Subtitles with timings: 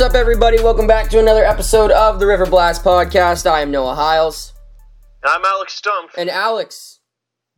[0.00, 0.56] What's up, everybody?
[0.62, 3.44] Welcome back to another episode of the River Blast Podcast.
[3.44, 4.54] I am Noah Hiles.
[5.22, 6.12] I'm Alex Stump.
[6.16, 7.00] And Alex,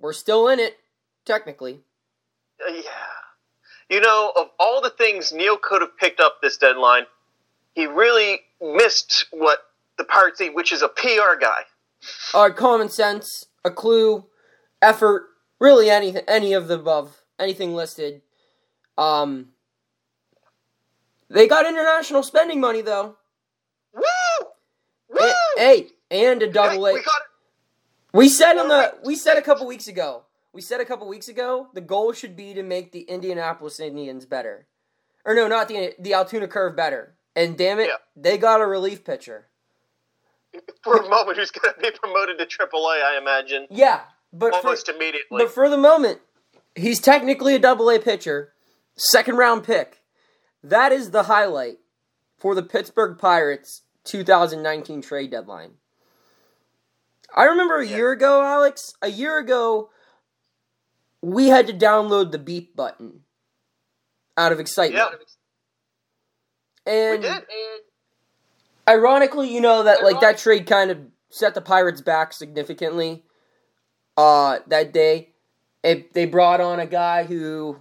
[0.00, 0.76] we're still in it,
[1.24, 1.82] technically.
[2.60, 2.82] Uh, yeah.
[3.88, 7.04] You know, of all the things Neil could have picked up this deadline,
[7.76, 9.58] he really missed what
[9.96, 11.60] the Pirates need, which is a PR guy.
[12.34, 14.24] Uh, common sense, a clue,
[14.82, 15.28] effort,
[15.60, 18.20] really anything, any of the above, anything listed.
[18.98, 19.51] Um,
[21.32, 23.16] they got international spending money though.
[23.94, 24.02] Woo!
[25.08, 25.18] Woo!
[25.18, 26.94] A- hey, and a double Hey, A.
[26.94, 27.22] we got
[28.12, 30.24] We said on the we said a couple weeks ago.
[30.52, 34.26] We said a couple weeks ago the goal should be to make the Indianapolis Indians
[34.26, 34.66] better,
[35.24, 37.14] or no, not the the Altoona Curve better.
[37.34, 37.96] And damn it, Yeah.
[38.14, 39.46] they got a relief pitcher.
[40.84, 44.02] for a moment who's going to be promoted to AAA, I imagine, Yeah,
[44.34, 45.38] but for, almost immediately.
[45.38, 46.20] but for the moment,
[46.74, 48.52] he's technically a double A pitcher,
[48.96, 50.01] second round pick.
[50.62, 51.78] That is the highlight
[52.38, 55.72] for the Pittsburgh Pirates 2019 trade deadline.
[57.34, 59.90] I remember a year ago, Alex, a year ago,
[61.22, 63.20] we had to download the beep button
[64.36, 65.08] out of excitement.
[66.86, 67.44] yeah, And we did.
[68.88, 70.98] ironically, you know that like that trade kind of
[71.30, 73.24] set the Pirates back significantly.
[74.16, 75.30] Uh, that day,
[75.82, 77.78] it, they brought on a guy who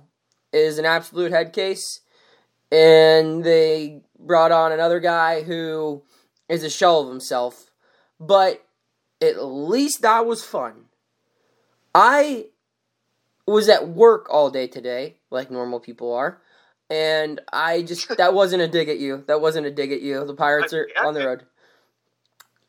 [0.53, 2.01] is an absolute head case,
[2.71, 6.03] and they brought on another guy who
[6.47, 7.71] is a shell of himself.
[8.19, 8.63] But
[9.21, 10.85] at least that was fun.
[11.93, 12.47] I
[13.45, 16.41] was at work all day today, like normal people are.
[16.89, 19.23] And I just that wasn't a dig at you.
[19.27, 20.25] That wasn't a dig at you.
[20.25, 21.45] The Pirates are on the road.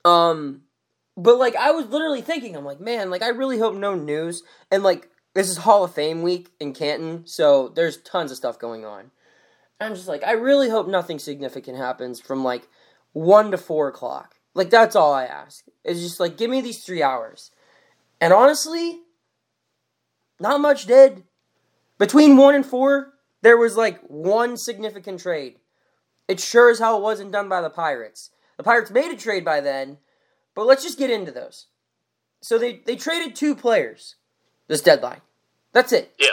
[0.04, 0.62] Um
[1.16, 4.42] but like I was literally thinking, I'm like, man, like I really hope no news.
[4.70, 8.58] And like this is Hall of Fame week in Canton, so there's tons of stuff
[8.58, 9.10] going on.
[9.82, 12.68] I'm just like, I really hope nothing significant happens from like
[13.12, 14.36] one to four o'clock.
[14.54, 15.64] Like that's all I ask.
[15.84, 17.50] It's just like give me these three hours.
[18.20, 19.00] And honestly,
[20.38, 21.24] not much did.
[21.98, 25.56] Between one and four, there was like one significant trade.
[26.28, 28.30] It sure as hell wasn't done by the Pirates.
[28.56, 29.98] The Pirates made a trade by then,
[30.54, 31.66] but let's just get into those.
[32.40, 34.16] So they, they traded two players
[34.68, 35.20] this deadline.
[35.72, 36.14] That's it.
[36.18, 36.28] Yeah.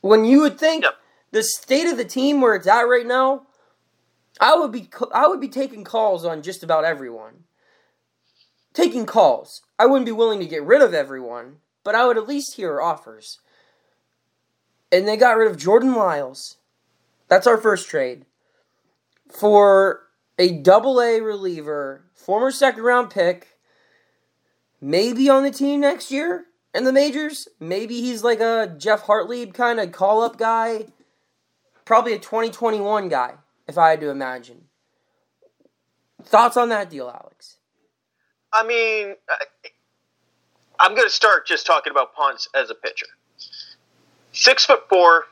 [0.00, 0.94] When you would think Yep.
[1.32, 3.46] The state of the team where it's at right now,
[4.40, 7.44] I would be I would be taking calls on just about everyone.
[8.74, 9.62] Taking calls.
[9.78, 12.80] I wouldn't be willing to get rid of everyone, but I would at least hear
[12.80, 13.40] offers.
[14.90, 16.58] And they got rid of Jordan Lyles.
[17.28, 18.26] That's our first trade.
[19.30, 20.02] For
[20.38, 23.58] a double A reliever, former second round pick,
[24.80, 27.48] maybe on the team next year in the majors.
[27.58, 30.86] Maybe he's like a Geoff Hartlieb kind of call up guy.
[31.84, 33.34] Probably a 2021 guy,
[33.66, 34.64] if I had to imagine.
[36.24, 37.56] Thoughts on that deal, Alex?
[38.52, 39.16] I mean,
[40.78, 43.06] I'm going to start just talking about Ponce as a pitcher.
[44.32, 45.24] Six foot four,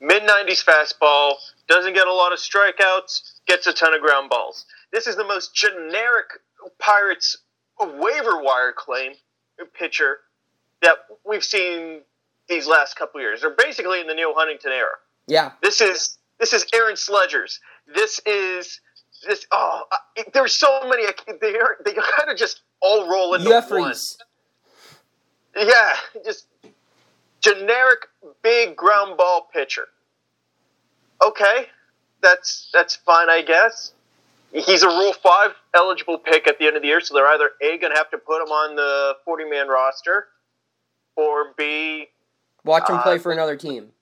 [0.00, 1.34] mid 90s fastball,
[1.68, 4.64] doesn't get a lot of strikeouts, gets a ton of ground balls.
[4.92, 6.26] This is the most generic
[6.78, 7.36] Pirates
[7.78, 9.12] waiver wire claim
[9.74, 10.18] pitcher
[10.82, 12.00] that we've seen
[12.48, 13.40] these last couple years.
[13.42, 14.96] They're basically in the Neil Huntington era.
[15.26, 15.52] Yeah.
[15.62, 17.58] This is this is Aaron Slegers.
[17.94, 18.80] This is
[19.26, 19.46] this.
[19.52, 19.82] Oh,
[20.32, 21.04] there's so many.
[21.40, 23.94] They are, they kind of just all roll into one.
[25.56, 25.92] Yeah,
[26.24, 26.46] just
[27.40, 28.06] generic
[28.42, 29.88] big ground ball pitcher.
[31.22, 31.66] Okay,
[32.22, 33.92] that's that's fine, I guess.
[34.52, 37.50] He's a Rule Five eligible pick at the end of the year, so they're either
[37.62, 40.28] a going to have to put him on the forty man roster,
[41.16, 42.08] or b
[42.64, 43.92] Watch him play Uh, for another team.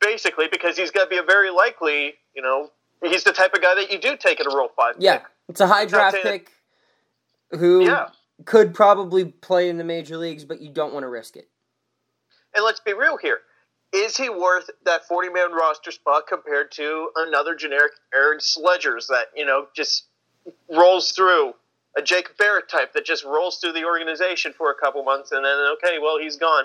[0.00, 2.70] Basically because he's going to be a very likely, you know,
[3.02, 4.94] he's the type of guy that you do take at a Rule Five.
[4.98, 5.18] Yeah.
[5.18, 5.26] pick.
[5.48, 6.52] It's a high draft saying that- pick
[7.60, 8.10] who Yeah.
[8.44, 11.48] could probably play in the major leagues, but you don't want to risk it.
[12.54, 13.40] And let's be real here.
[13.92, 19.28] Is he worth that 40 man roster spot compared to another generic Aaron Slegers that,
[19.34, 20.04] you know, just
[20.68, 21.54] rolls through?
[21.96, 25.44] A Jake Barrett type that just rolls through the organization for a couple months and
[25.44, 26.64] then, okay, well, he's gone.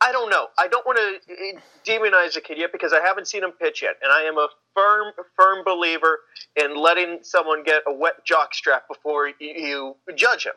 [0.00, 0.46] I don't know.
[0.58, 3.82] I don't want to eh, demonize the kid yet because I haven't seen him pitch
[3.82, 3.96] yet.
[4.02, 6.20] And I am a firm, firm believer
[6.54, 10.52] in letting someone get a wet jock strap before you, judge him.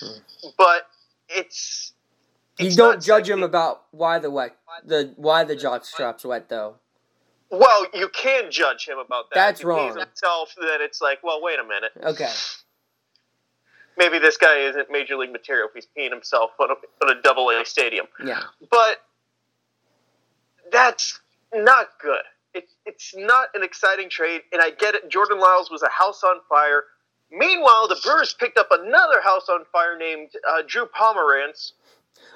[0.00, 0.50] Hmm.
[0.56, 0.82] But
[1.28, 1.92] it's.
[2.58, 4.54] You don't judge him about why the wet
[4.84, 6.76] the why the jock strap's wet though.
[7.50, 9.34] Well, you can judge him about that.
[9.34, 9.88] That's wrong.
[9.88, 11.90] Himself, that it's like, well, wait a minute.
[12.02, 12.30] Okay.
[13.96, 17.20] Maybe this guy isn't major league material if he's peeing himself on a, on a
[17.22, 18.06] double A stadium.
[18.24, 18.40] Yeah.
[18.70, 19.02] But
[20.72, 21.20] that's
[21.54, 22.22] not good.
[22.52, 25.08] It's it's not an exciting trade, and I get it.
[25.08, 26.84] Jordan Lyles was a house on fire.
[27.30, 31.72] Meanwhile, the Brewers picked up another house on fire named uh, Drew Pomeranz.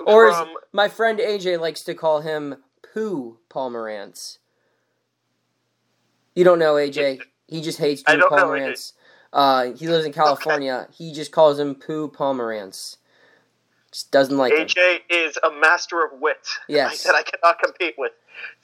[0.06, 2.56] Or as my friend AJ likes to call him,
[2.92, 4.38] Pooh Pomeranz.
[6.34, 7.20] You don't know AJ.
[7.48, 8.92] He just hates Drew Pomeranz.
[9.34, 10.86] Uh, he lives in California.
[10.88, 10.92] Okay.
[10.96, 12.96] He just calls him Pooh Pomeranz.
[13.90, 15.00] Just doesn't like AJ him.
[15.10, 16.46] is a master of wit.
[16.68, 17.02] Yes.
[17.02, 18.12] That I cannot compete with.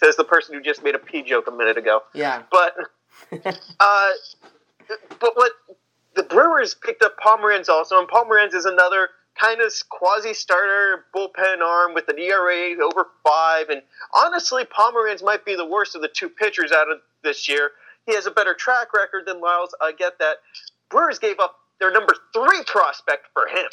[0.03, 2.03] Says the person who just made a pee joke a minute ago.
[2.15, 2.43] Yeah.
[2.53, 2.75] But,
[3.81, 4.11] uh,
[5.19, 5.53] but what
[6.15, 9.09] the Brewers picked up Pomeranz also, and Pomeranz is another
[9.41, 13.69] kind of quasi starter bullpen arm with an ERA over five.
[13.71, 13.83] And
[14.15, 17.71] honestly, Pomeranz might be the worst of the two pitchers out of this year.
[18.07, 19.75] He has a better track record than Lyles.
[19.81, 20.39] I get that.
[20.89, 23.69] Brewers gave up their number three prospect for him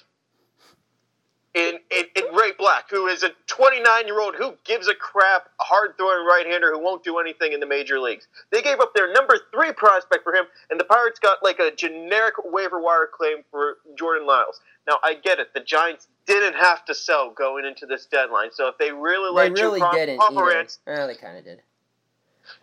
[1.58, 5.50] in, in, in Ray Black, who is a 29 year old who gives a crap,
[5.60, 8.28] hard throwing right hander who won't do anything in the major leagues.
[8.52, 11.72] They gave up their number three prospect for him, and the Pirates got like a
[11.76, 14.60] generic waiver wire claim for Jordan Lyles.
[14.88, 15.54] Now, I get it.
[15.54, 19.56] The Giants didn't have to sell going into this deadline, so if they really like
[19.56, 21.62] they really didn't Pomeranz, they kind of did.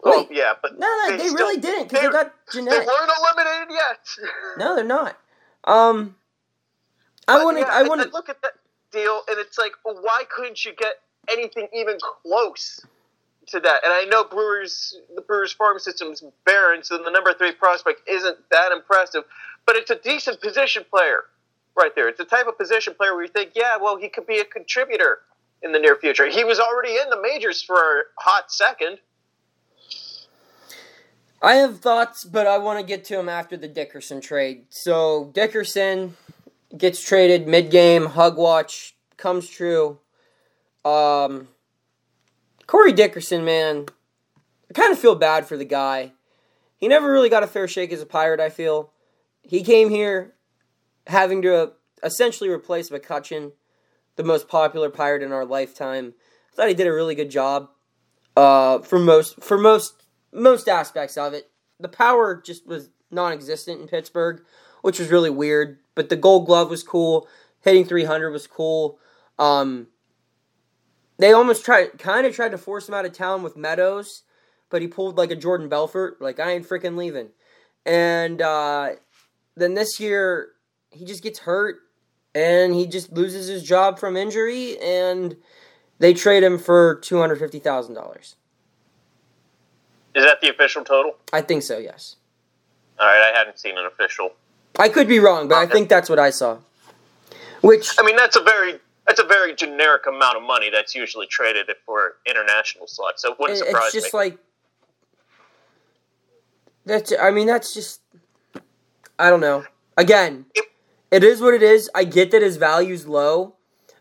[0.03, 2.81] Well, Wait, yeah, but no, no, they, they really didn't because they got generic.
[2.81, 4.27] They weren't eliminated yet.
[4.59, 5.19] no, they're not.
[5.65, 6.17] Um,
[7.29, 7.63] I want to.
[7.63, 8.53] Yeah, I want to look at that
[8.93, 10.95] deal, and it's like, why couldn't you get
[11.31, 12.85] anything even close
[13.49, 13.85] to that?
[13.85, 18.39] And I know Brewers, the Brewers farm system's barren, so the number three prospect isn't
[18.51, 19.25] that impressive,
[19.67, 21.25] but it's a decent position player
[21.77, 22.09] right there.
[22.09, 24.45] It's the type of position player where you think, yeah, well, he could be a
[24.45, 25.21] contributor
[25.63, 26.29] in the near future.
[26.29, 28.99] He was already in the majors for a hot second.
[31.45, 34.67] I have thoughts, but I want to get to them after the Dickerson trade.
[34.71, 36.17] So Dickerson,
[36.77, 38.07] gets traded mid game.
[38.07, 39.99] Hug watch comes true.
[40.85, 41.49] Um,
[42.67, 43.87] Corey Dickerson, man,
[44.71, 46.13] I kind of feel bad for the guy.
[46.77, 48.41] He never really got a fair shake as a pirate.
[48.41, 48.91] I feel
[49.43, 50.35] he came here
[51.07, 53.53] having to essentially replace McCutchen,
[54.17, 56.15] the most popular pirate in our lifetime.
[56.53, 57.71] I thought he did a really good job
[58.37, 60.04] uh, for most for most
[60.35, 61.51] most aspects of it.
[61.81, 64.43] The power just was non existent in Pittsburgh,
[64.83, 65.79] which was really weird.
[65.95, 67.29] But the gold glove was cool.
[67.61, 68.99] Hitting 300 was cool.
[69.39, 69.89] Um,
[71.19, 74.23] they almost tried, kind of tried to force him out of town with Meadows,
[74.69, 77.29] but he pulled like a Jordan Belfort, like, I ain't freaking leaving.
[77.87, 78.91] And uh,
[79.57, 80.49] then this year,
[80.91, 81.77] he just gets hurt
[82.35, 85.37] and he just loses his job from injury, and
[86.01, 88.35] they trade him for $250,000.
[90.15, 91.17] Is that the official total?
[91.33, 91.79] I think so.
[91.79, 92.17] Yes.
[92.99, 94.31] All right, I hadn't seen an official
[94.79, 96.59] I could be wrong, but I think that's what I saw.
[97.61, 101.27] Which I mean, that's a very that's a very generic amount of money that's usually
[101.27, 103.23] traded for international slots.
[103.23, 103.87] So it wouldn't surprise me.
[103.87, 104.19] It's just me.
[104.19, 104.39] like
[106.85, 107.13] that's.
[107.21, 108.01] I mean, that's just.
[109.19, 109.65] I don't know.
[109.97, 110.65] Again, it,
[111.11, 111.89] it is what it is.
[111.95, 113.55] I get that his value's low,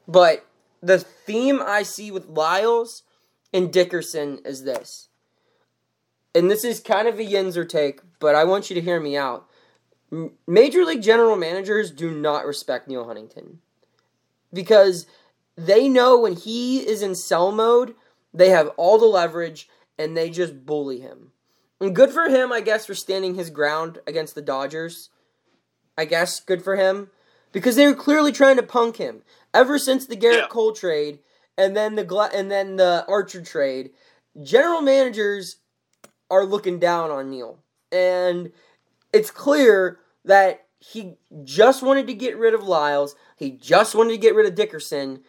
[0.07, 0.45] but
[0.81, 3.03] the theme I see with Lyles
[3.53, 5.09] and Dickerson is this.
[6.35, 9.15] And this is kind of a Yinzer take, but I want you to hear me
[9.15, 9.47] out.
[10.47, 13.59] Major League general managers do not respect Neil Huntington
[14.51, 15.07] because
[15.55, 17.95] they know when he is in sell mode,
[18.33, 21.31] they have all the leverage and they just bully him.
[21.79, 25.09] And good for him, I guess, for standing his ground against the Dodgers.
[25.97, 27.09] I guess good for him
[27.51, 29.21] because they were clearly trying to punk him
[29.53, 30.47] ever since the Gerrit yeah.
[30.47, 31.19] Cole trade
[31.57, 33.91] and then the and then the Archer trade.
[34.41, 35.57] General managers
[36.33, 37.59] are looking down on Neil.
[37.91, 38.51] and
[39.13, 41.13] it's clear that he
[41.43, 43.15] just wanted to get rid of Lyles.
[43.37, 45.21] He just wanted to get rid of Dickerson.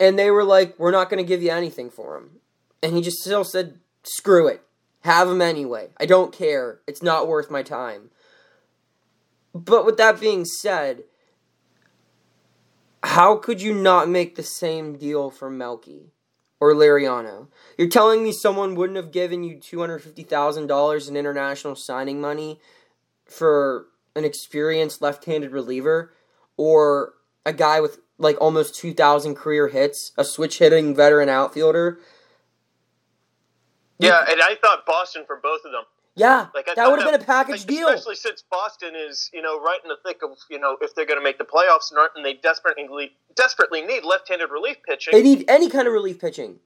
[0.00, 2.40] And they were like, we're not going to give you anything for him.
[2.82, 4.62] And he just still said, screw it.
[5.02, 5.90] Have him anyway.
[6.00, 6.80] I don't care.
[6.86, 8.10] It's not worth my time.
[9.54, 11.04] But with that being said,
[13.02, 16.12] how could you not make the same deal for Melky
[16.62, 17.48] or Liriano?
[17.76, 22.60] You're telling me someone wouldn't have given you $250,000 in international signing money
[23.24, 26.14] for an experienced left-handed reliever
[26.56, 27.14] or
[27.44, 31.98] a guy with like almost 2000 career hits, a switch hitting veteran outfielder.
[33.98, 35.82] Yeah, and I thought Boston for both of them.
[36.14, 37.88] Yeah, like that would have been a package like, deal.
[37.88, 41.06] Especially since Boston is, you know, right in the thick of, you know, if they're
[41.06, 45.12] going to make the playoffs not, and they desperately desperately need left-handed relief pitching.
[45.12, 46.58] They need any kind of relief pitching.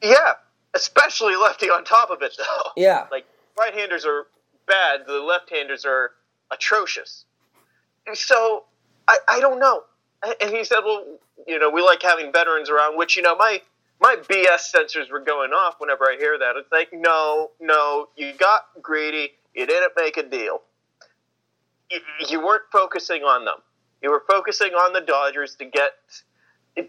[0.00, 0.34] Yeah,
[0.74, 2.70] especially lefty on top of it, though.
[2.76, 3.26] Yeah, like
[3.58, 4.26] right-handers are
[4.66, 5.00] bad.
[5.06, 6.12] The left-handers are
[6.52, 7.24] atrocious.
[8.06, 8.64] And so
[9.08, 9.84] I, I don't know.
[10.40, 11.04] And he said, well,
[11.46, 13.60] you know, we like having veterans around, which, you know, my
[14.00, 16.56] my BS sensors were going off whenever I hear that.
[16.56, 19.32] It's like, no, no, you got greedy.
[19.54, 20.62] You didn't make a deal.
[22.28, 23.56] You, weren't focusing on them.
[24.02, 25.92] You were focusing on the Dodgers to get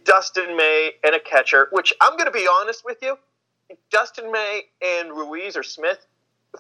[0.04, 3.18] Dustin May and a catcher, which I'm going to be honest with you.
[3.92, 6.06] Dustin May and Ruiz or Smith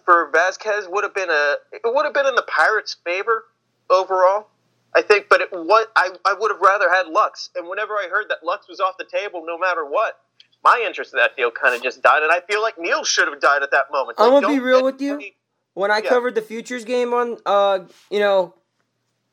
[0.03, 3.45] for Vazquez would have been a it would have been in the Pirates' favor
[3.89, 4.47] overall.
[4.95, 7.49] I think, but it what I, I would have rather had Lux.
[7.55, 10.19] And whenever I heard that Lux was off the table, no matter what,
[10.65, 12.23] my interest in that deal kind of just died.
[12.23, 14.17] And I feel like Neil should have died at that moment.
[14.19, 15.13] I'm gonna be real with you.
[15.13, 15.37] any-
[15.75, 16.09] When I Yeah.
[16.09, 17.79] covered the futures game on, uh,
[18.09, 18.55] you know,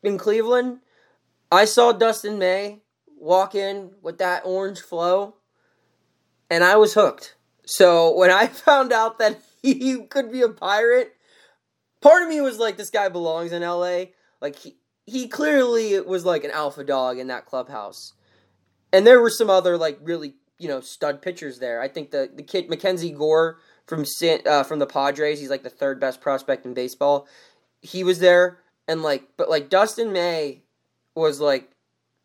[0.03, 0.81] in Cleveland,
[1.51, 2.81] I saw Dustin May
[3.17, 5.35] walk in with that orange flow,
[6.49, 7.35] and I was hooked.
[7.65, 11.15] So when I found out that he could be a pirate,
[12.01, 14.07] part of me was like, this guy belongs in LA.
[14.41, 18.13] Like he, he clearly was like an alpha dog in that clubhouse.
[18.91, 21.81] And there were some other like really, you know, stud pitchers there.
[21.81, 24.05] I think the the kid Mackenzie Gore from
[24.45, 27.27] uh, from the Padres, he's like the third best prospect in baseball.
[27.81, 30.63] He was there and like but like Dustin May
[31.15, 31.71] was like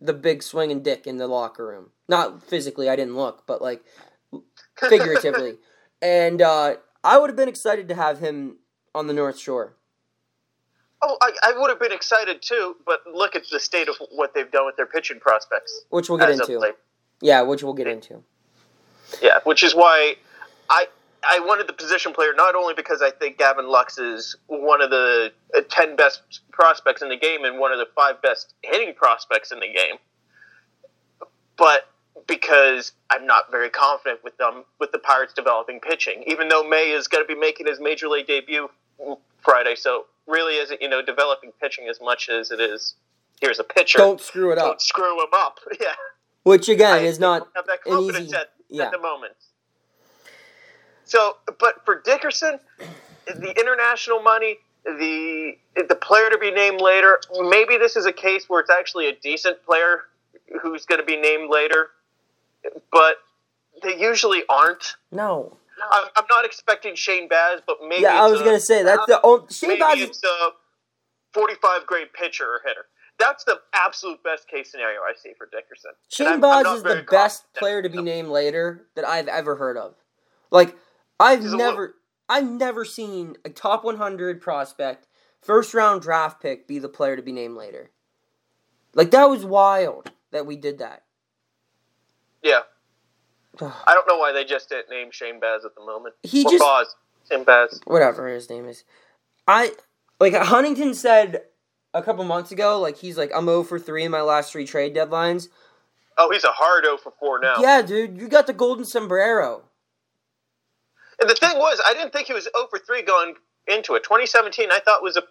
[0.01, 1.91] the big swinging dick in the locker room.
[2.09, 3.85] Not physically, I didn't look, but like
[4.77, 5.57] figuratively.
[6.03, 8.59] and uh, I would have been excited to have him
[8.95, 9.75] on the North Shore.
[11.01, 14.35] Oh, I, I would have been excited too, but look at the state of what
[14.35, 15.85] they've done with their pitching prospects.
[15.91, 16.75] Which we'll get into.
[17.23, 17.29] Late.
[17.29, 18.23] Yeah, which we'll get into.
[19.23, 20.17] Yeah, which is why
[20.71, 20.87] I
[21.25, 24.91] I wanted the position player not only because I think Gavin Lux is one of
[24.91, 28.95] the uh, ten best prospects in the game and one of the five best hitting
[28.95, 29.97] prospects in the game,
[31.57, 31.89] but
[32.27, 36.25] because I'm not very confident with them with the Pirates developing pitching.
[36.27, 38.69] Even though May is going to be making his major league debut
[39.41, 42.95] Friday, so really isn't you know developing pitching as much as it is.
[43.41, 43.99] Here's a pitcher.
[43.99, 44.67] Don't screw it up.
[44.67, 45.59] Don't screw him up.
[45.81, 45.95] Yeah.
[46.45, 48.85] Which again I is not have that an confidence easy- at, yeah.
[48.85, 49.35] at the moment.
[51.05, 52.59] So, but for Dickerson,
[53.27, 55.57] the international money, the
[55.89, 59.15] the player to be named later, maybe this is a case where it's actually a
[59.15, 60.03] decent player
[60.63, 61.91] who's going to be named later,
[62.93, 63.17] but
[63.83, 64.97] they usually aren't.
[65.11, 65.57] no.
[65.93, 69.21] I'm, I'm not expecting Shane Baz, but maybe Yeah, I was gonna say that's the
[69.23, 70.51] only Shane maybe Baz is it's a
[71.35, 72.87] 45 grade pitcher or hitter.
[73.19, 75.93] That's the absolute best case scenario I see for Dickerson.
[76.09, 79.95] Shane I'm is the best player to be named later that I've ever heard of.
[80.51, 80.77] Like
[81.19, 81.97] I've He's never
[82.29, 85.09] I've never seen a top 100 prospect
[85.41, 87.91] first round draft pick be the player to be named later.
[88.95, 91.03] Like that was wild that we did that.
[92.43, 92.61] Yeah.
[93.61, 96.15] I don't know why they just didn't name Shane Baz at the moment.
[96.23, 96.95] He or just- Baz.
[97.29, 97.81] Shane Baz.
[97.85, 98.85] Whatever his name is.
[99.47, 99.73] I
[100.21, 101.43] like Huntington said
[101.95, 104.67] a couple months ago like he's like I'm 0 for 3 in my last 3
[104.67, 105.49] trade deadlines.
[106.17, 107.57] Oh, he's a hard 0 for 4 now.
[107.61, 109.63] Yeah, dude, you got the golden sombrero.
[111.21, 113.35] And the thing was, I didn't think he was 0 for 3 going
[113.67, 114.03] into it.
[114.03, 115.23] 2017, I thought was a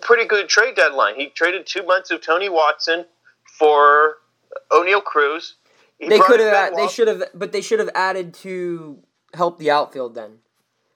[0.00, 1.14] pretty good trade deadline.
[1.16, 3.04] He traded two months of Tony Watson
[3.58, 4.16] for
[4.70, 5.56] Oneil Cruz.
[5.98, 6.76] He They could have.
[6.76, 7.22] They should have.
[7.34, 8.98] But they should have added to
[9.32, 10.14] help the outfield.
[10.14, 10.38] Then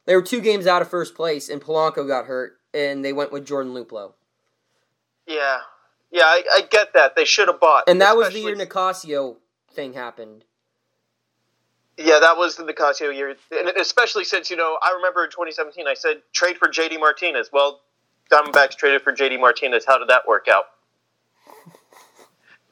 [0.06, 3.32] they were two games out of first place, and Polanco got hurt, and they went
[3.32, 4.14] with Jordan Luplow.
[5.28, 5.58] Yeah.
[6.10, 7.14] Yeah, I, I get that.
[7.14, 7.84] They should have bought.
[7.86, 9.36] And that was the year especially- Nicasio
[9.72, 10.44] thing happened.
[12.00, 15.84] Yeah, that was the Nicasio year, and especially since you know I remember in 2017
[15.88, 17.50] I said trade for JD Martinez.
[17.52, 17.80] Well,
[18.30, 19.84] Diamondbacks traded for JD Martinez.
[19.84, 20.66] How did that work out?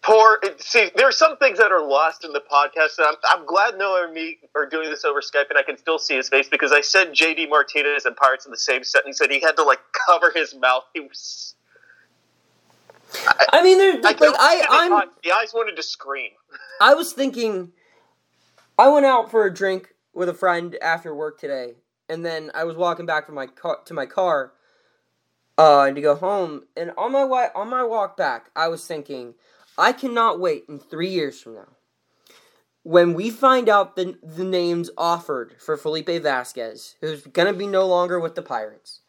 [0.03, 0.39] Poor.
[0.59, 3.77] See, there are some things that are lost in the podcast, and I'm, I'm glad
[3.77, 6.49] Noah and me are doing this over Skype, and I can still see his face
[6.49, 9.65] because I said JD Martinez and Pirates in the same sentence, and he had to
[9.65, 10.85] like cover his mouth.
[10.95, 11.56] He was.
[13.53, 14.27] I mean, they're I like I.
[14.27, 14.93] the I'm.
[14.93, 15.09] eyes.
[15.25, 16.31] The eyes wanted to scream.
[16.81, 17.73] I was thinking.
[18.79, 21.75] I went out for a drink with a friend after work today,
[22.09, 24.53] and then I was walking back from my car to my car,
[25.57, 26.65] uh, to go home.
[26.77, 29.35] And on my way, on my walk back, I was thinking,
[29.79, 31.69] I cannot wait in three years from now,
[32.83, 37.87] when we find out the the names offered for Felipe Vazquez, who's gonna be no
[37.87, 39.01] longer with the Pirates,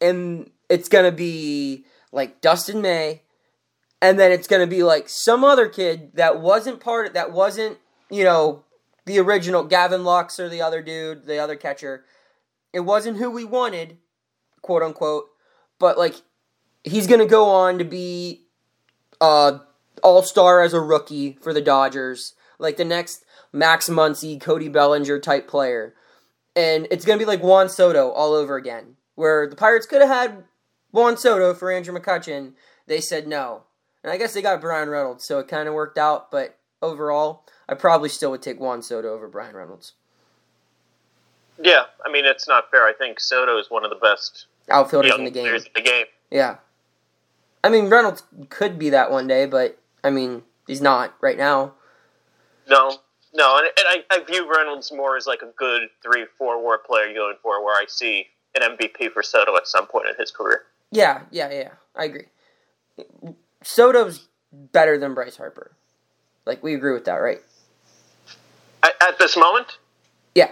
[0.00, 3.22] and it's gonna be like Dustin May,
[4.02, 7.78] and then it's gonna be like some other kid that wasn't part of, that wasn't
[8.10, 8.64] you know
[9.06, 12.04] the original Gavin Lux or the other dude, the other catcher.
[12.72, 13.98] It wasn't who we wanted,
[14.62, 15.24] quote unquote,
[15.78, 16.14] but like
[16.84, 18.46] he's gonna go on to be
[19.20, 19.58] uh
[20.02, 25.18] all star as a rookie for the Dodgers, like the next Max Muncy, Cody Bellinger
[25.18, 25.94] type player.
[26.56, 28.96] And it's gonna be like Juan Soto all over again.
[29.14, 30.44] Where the Pirates could have had
[30.92, 32.54] Juan Soto for Andrew McCutchen,
[32.86, 33.64] they said no.
[34.02, 36.30] And I guess they got Bryan Reynolds, so it kind of worked out.
[36.30, 39.92] But overall, I probably still would take Juan Soto over Bryan Reynolds.
[41.62, 42.86] Yeah, I mean it's not fair.
[42.86, 45.54] I think Soto is one of the best outfielders in the game.
[45.54, 46.06] In the game.
[46.30, 46.56] Yeah,
[47.62, 51.74] I mean Reynolds could be that one day, but I mean he's not right now.
[52.68, 52.96] No,
[53.34, 56.78] no, and, and I, I view Reynolds more as like a good three, four war
[56.78, 60.30] player going for where I see an MVP for Soto at some point in his
[60.30, 60.62] career.
[60.90, 61.70] Yeah, yeah, yeah.
[61.94, 62.26] I agree.
[63.62, 65.72] Soto's better than Bryce Harper.
[66.46, 67.40] Like we agree with that, right?
[68.82, 69.78] At, at this moment?
[70.34, 70.50] Yeah.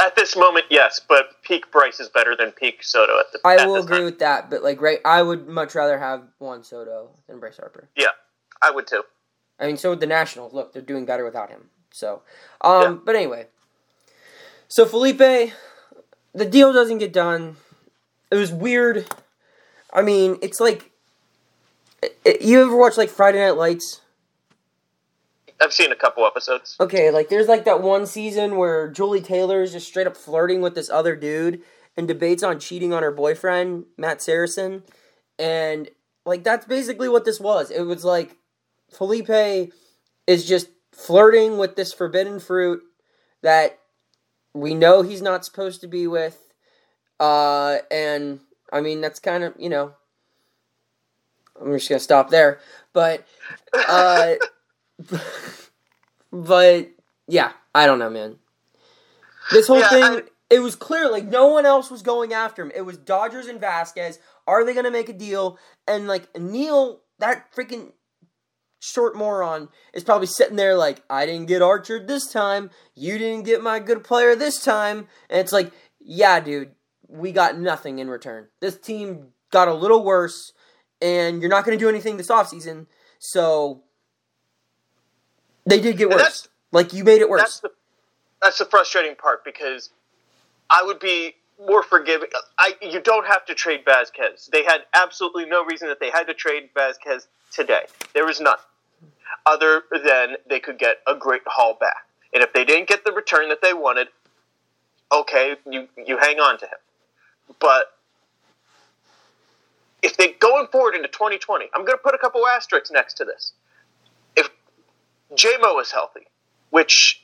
[0.00, 3.40] At this moment, yes, but peak Bryce is better than peak Soto at the.
[3.44, 4.04] I at will agree time.
[4.04, 7.88] with that, but like, right, I would much rather have Juan Soto than Bryce Harper.
[7.96, 8.08] Yeah,
[8.62, 9.02] I would too.
[9.58, 10.52] I mean, so would the Nationals.
[10.52, 11.70] Look, they're doing better without him.
[11.90, 12.22] So,
[12.60, 12.98] um, Yeah.
[13.04, 13.46] but anyway,
[14.68, 17.56] so Felipe, the deal doesn't get done.
[18.30, 19.06] It was weird.
[19.92, 20.87] I mean, it's like,
[22.40, 24.00] you ever watch like Friday Night Lights?
[25.60, 26.76] I've seen a couple episodes.
[26.78, 30.60] Okay, like there's like that one season where Julie Taylor is just straight up flirting
[30.60, 31.62] with this other dude
[31.96, 34.84] and debates on cheating on her boyfriend, Matt Saracen.
[35.38, 35.88] And
[36.24, 37.70] like that's basically what this was.
[37.70, 38.36] It was like
[38.90, 39.72] Felipe
[40.26, 42.82] is just flirting with this forbidden fruit
[43.42, 43.78] that
[44.54, 46.52] we know he's not supposed to be with.
[47.18, 48.40] Uh and
[48.72, 49.94] I mean that's kind of, you know,
[51.60, 52.60] I'm just going to stop there.
[52.92, 53.26] But
[53.88, 54.34] uh
[56.32, 56.88] but
[57.26, 58.36] yeah, I don't know, man.
[59.50, 62.62] This whole Yeah, thing, I- it was clear like no one else was going after
[62.62, 62.72] him.
[62.74, 64.18] It was Dodgers and Vazquez.
[64.46, 65.58] Are they gonna make a deal?
[65.86, 67.92] And like Neil, that freaking
[68.80, 72.70] short moron is probably sitting there like, I didn't get Archer this time.
[72.94, 75.08] You didn't get my good player this time.
[75.28, 76.72] And it's like, yeah, dude,
[77.08, 78.48] we got nothing in return.
[78.60, 80.52] This team got a little worse,
[81.00, 82.86] and you're not going to do anything this offseason.
[83.18, 83.82] So
[85.66, 86.48] they did get worse.
[86.72, 87.60] Like you made it That's worse.
[87.60, 87.70] the
[88.42, 89.90] that's the frustrating part because
[90.70, 91.34] I would be
[91.66, 92.28] more forgiving.
[92.58, 94.48] I you don't have to trade Vazquez.
[94.50, 97.86] They had absolutely no reason that they had to trade Vazquez today.
[98.14, 98.58] There was none,
[99.46, 102.06] other than they could get a great haul back.
[102.32, 104.08] And if they didn't get the return that they wanted,
[105.10, 106.78] okay, you you hang on to him.
[107.58, 107.86] But
[110.02, 113.24] if they going forward into 2020, I'm going to put a couple asterisks next to
[113.24, 113.52] this.
[114.36, 114.50] If
[115.36, 116.26] JMO is healthy,
[116.70, 117.22] which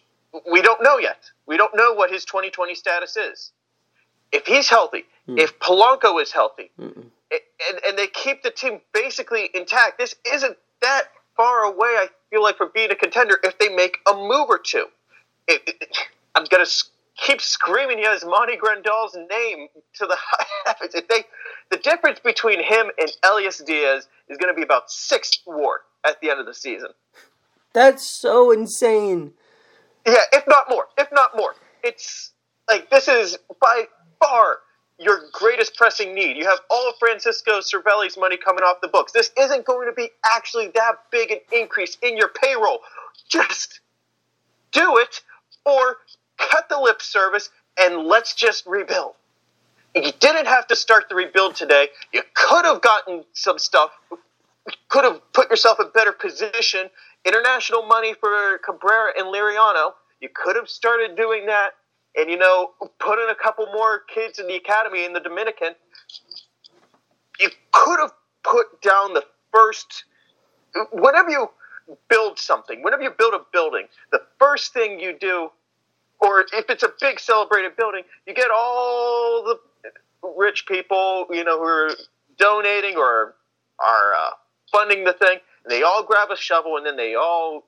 [0.51, 1.31] we don't know yet.
[1.47, 3.53] We don't know what his 2020 status is.
[4.33, 5.39] If he's healthy, hmm.
[5.39, 6.95] if Polanco is healthy, Mm-mm.
[7.31, 11.05] and, and they keep the team basically intact, this isn't that
[11.37, 14.59] far away, I feel like, from being a contender if they make a move or
[14.59, 14.87] two.
[15.47, 15.97] It, it-
[16.37, 16.85] I'm going to
[17.17, 20.17] keep screaming He has Monty Grandal's name to the
[20.67, 20.95] heavens.
[20.95, 21.25] If they,
[21.71, 26.21] the difference between him and Elias Diaz is going to be about six war at
[26.21, 26.89] the end of the season.
[27.73, 29.33] That's so insane.
[30.07, 30.87] Yeah, if not more.
[30.99, 31.55] If not more.
[31.83, 32.33] It's
[32.69, 33.85] like this is by
[34.21, 34.59] far
[34.99, 36.37] your greatest pressing need.
[36.37, 39.13] You have all of Francisco Cervelli's money coming off the books.
[39.13, 42.79] This isn't going to be actually that big an increase in your payroll.
[43.29, 43.81] Just
[44.73, 45.21] do it
[45.65, 45.97] or
[46.39, 49.15] cut the lip service and let's just rebuild.
[49.95, 51.89] You didn't have to start the rebuild today.
[52.13, 53.91] You could have gotten some stuff,
[54.89, 56.91] could have put yourself in better position.
[57.25, 59.93] International money for Cabrera and Liriano.
[60.21, 61.71] You could have started doing that
[62.17, 65.75] and, you know, put in a couple more kids in the academy in the Dominican.
[67.41, 70.05] You could have put down the first.
[70.93, 71.51] Whenever you
[72.09, 75.51] build something, whenever you build a building, the first thing you do
[76.25, 79.59] or if it's a big celebrated building, you get all the
[80.37, 81.91] rich people, you know, who are
[82.39, 83.35] donating or
[83.79, 84.31] are uh,
[84.73, 87.65] funding the thing, and they all grab a shovel and then they all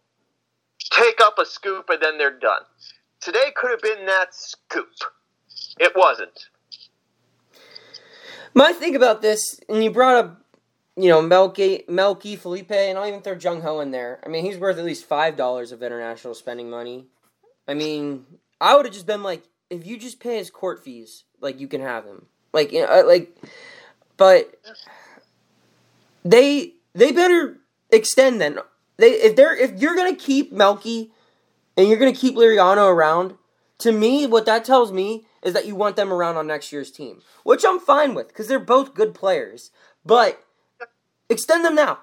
[0.91, 2.63] take up a scoop and then they're done.
[3.21, 4.89] Today could have been that scoop.
[5.79, 6.49] It wasn't.
[8.55, 10.43] My thing about this, and you brought up,
[10.97, 14.19] you know, Melky, Melky, Felipe, and I'll even throw Jung Ho in there.
[14.25, 17.07] I mean, he's worth at least five dollars of international spending money.
[17.69, 18.25] I mean,
[18.61, 21.69] I would have just been like, if you just pay his court fees, like you
[21.69, 22.27] can have him.
[22.53, 23.37] Like, you know, like,
[24.17, 24.59] but
[26.25, 27.59] they they better
[27.91, 28.59] extend then.
[28.97, 31.13] They if they're if you're gonna keep Melky
[31.77, 33.35] and you're gonna keep Liriano around,
[33.79, 36.91] to me, what that tells me is that you want them around on next year's
[36.91, 39.71] team, which I'm fine with because they're both good players.
[40.05, 40.43] But
[41.29, 41.99] extend them now.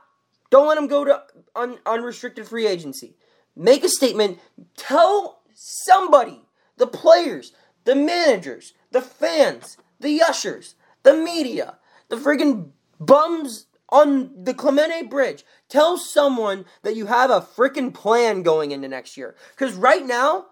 [0.49, 1.23] Don't let them go to
[1.55, 3.15] un- unrestricted free agency.
[3.55, 4.39] Make a statement.
[4.77, 6.41] Tell somebody,
[6.77, 7.53] the players,
[7.85, 11.77] the managers, the fans, the ushers, the media,
[12.09, 15.43] the friggin' bums on the Clemente Bridge.
[15.69, 19.35] Tell someone that you have a freaking plan going into next year.
[19.51, 20.45] Because right now,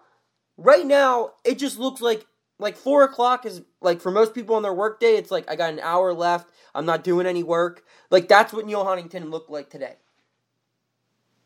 [0.56, 2.26] right now, it just looks like
[2.58, 5.16] like four o'clock is like for most people on their workday.
[5.16, 6.50] It's like I got an hour left.
[6.74, 7.82] I'm not doing any work.
[8.10, 9.96] Like that's what Neil Huntington looked like today.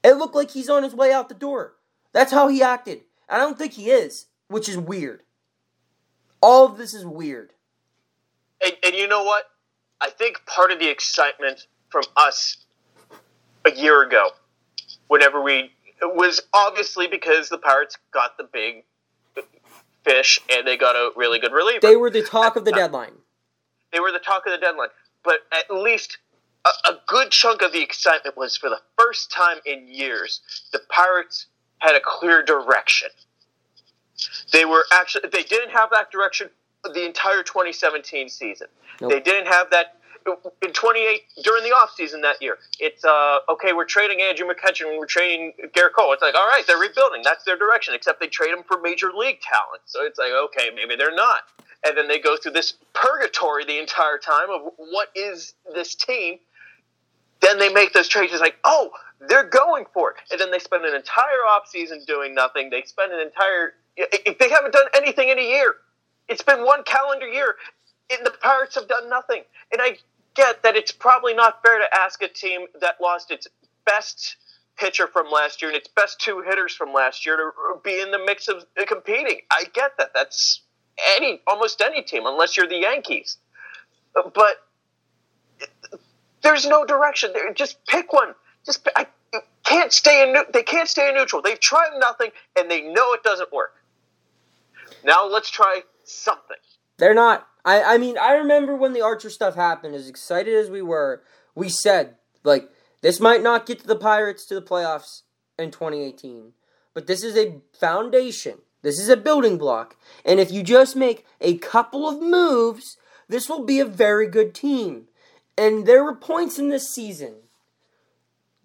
[0.05, 1.77] It looked like he's on his way out the door.
[2.12, 3.01] That's how he acted.
[3.29, 5.23] I don't think he is, which is weird.
[6.41, 7.51] All of this is weird.
[8.65, 9.45] And, and you know what?
[10.01, 12.59] I think part of the excitement from us
[13.65, 14.31] a year ago,
[15.09, 18.85] whenever we it was obviously because the Pirates got the big
[20.05, 21.81] fish and they got a really good reliever.
[21.81, 23.12] They were the talk of the deadline.
[23.93, 24.89] They were the talk of the deadline.
[25.25, 26.19] But at least
[26.65, 30.41] a, a good chunk of the excitement was for the first time in years,
[30.73, 31.47] the Pirates
[31.79, 33.09] had a clear direction.
[34.53, 36.51] They were actually they didn't have that direction
[36.95, 38.69] the entire 2017 season.
[39.01, 39.11] Nope.
[39.11, 39.99] They didn't have that
[40.62, 42.59] in 28 during the offseason that year.
[42.79, 46.12] It's uh okay, we're trading Andrew McCutchen, we're trading Gerrit Cole.
[46.12, 47.23] It's like, all right, they're rebuilding.
[47.23, 47.95] That's their direction.
[47.95, 49.83] Except they trade them for major league talent.
[49.87, 51.41] So it's like, okay, maybe they're not.
[51.87, 56.39] And then they go through this purgatory the entire time of what is this team.
[57.41, 58.33] Then they make those trades.
[58.33, 60.16] It's like, oh, they're going for it.
[60.31, 62.70] And then they spend an entire offseason doing nothing.
[62.70, 65.74] They spend an entire they haven't done anything in a year.
[66.29, 67.57] It's been one calendar year.
[68.11, 69.42] And the Pirates have done nothing.
[69.72, 69.96] And I
[70.35, 73.48] get that it's probably not fair to ask a team that lost its
[73.85, 74.37] best
[74.76, 77.50] pitcher from last year and its best two hitters from last year to
[77.83, 79.40] be in the mix of competing.
[79.50, 80.11] I get that.
[80.14, 80.62] That's
[81.16, 83.38] any almost any team, unless you're the Yankees.
[84.14, 84.62] But
[86.42, 87.33] there's no direction.
[87.55, 88.35] Just pick one.
[88.66, 89.07] Just I
[89.64, 90.37] can't stay in.
[90.52, 91.40] They can't stay in neutral.
[91.40, 93.74] They've tried nothing, and they know it doesn't work.
[95.05, 96.57] Now let's try something.
[96.98, 97.46] They're not.
[97.64, 101.22] I, I mean, I remember when the Archer stuff happened, as excited as we were,
[101.55, 102.70] we said, like,
[103.02, 105.22] this might not get to the Pirates to the playoffs
[105.59, 106.52] in 2018,
[106.94, 108.59] but this is a foundation.
[108.83, 109.96] This is a building block.
[110.24, 112.96] And if you just make a couple of moves,
[113.29, 115.09] this will be a very good team.
[115.59, 117.35] And there were points in this season.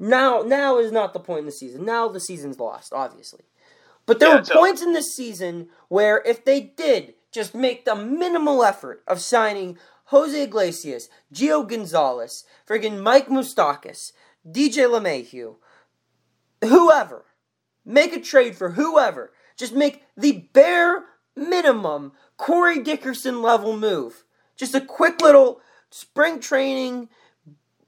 [0.01, 1.85] Now, now is not the point in the season.
[1.85, 3.43] Now the season's lost, obviously.
[4.07, 7.95] But there yeah, were points in this season where if they did just make the
[7.95, 14.11] minimal effort of signing Jose Iglesias, Gio Gonzalez, friggin' Mike Moustakas,
[14.49, 15.57] DJ LeMahieu,
[16.63, 17.25] whoever.
[17.85, 19.31] Make a trade for whoever.
[19.55, 24.23] Just make the bare minimum Corey Dickerson level move.
[24.57, 25.61] Just a quick little
[25.91, 27.09] spring training,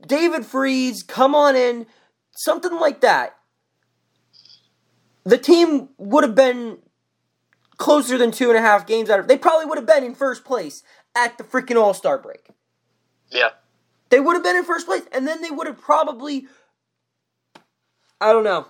[0.05, 1.87] David Freese, come on in,
[2.35, 3.37] something like that.
[5.23, 6.79] The team would have been
[7.77, 9.27] closer than two and a half games out of.
[9.27, 10.83] They probably would have been in first place
[11.15, 12.47] at the freaking All Star break.
[13.29, 13.49] Yeah.
[14.09, 16.47] They would have been in first place, and then they would have probably.
[18.21, 18.67] I don't know.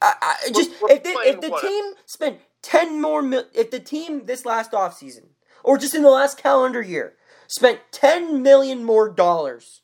[0.00, 0.14] I,
[0.46, 3.80] I just we're, we're if, they, if the team spent ten more mil, if the
[3.80, 5.26] team this last offseason,
[5.64, 7.14] or just in the last calendar year
[7.48, 9.81] spent ten million more dollars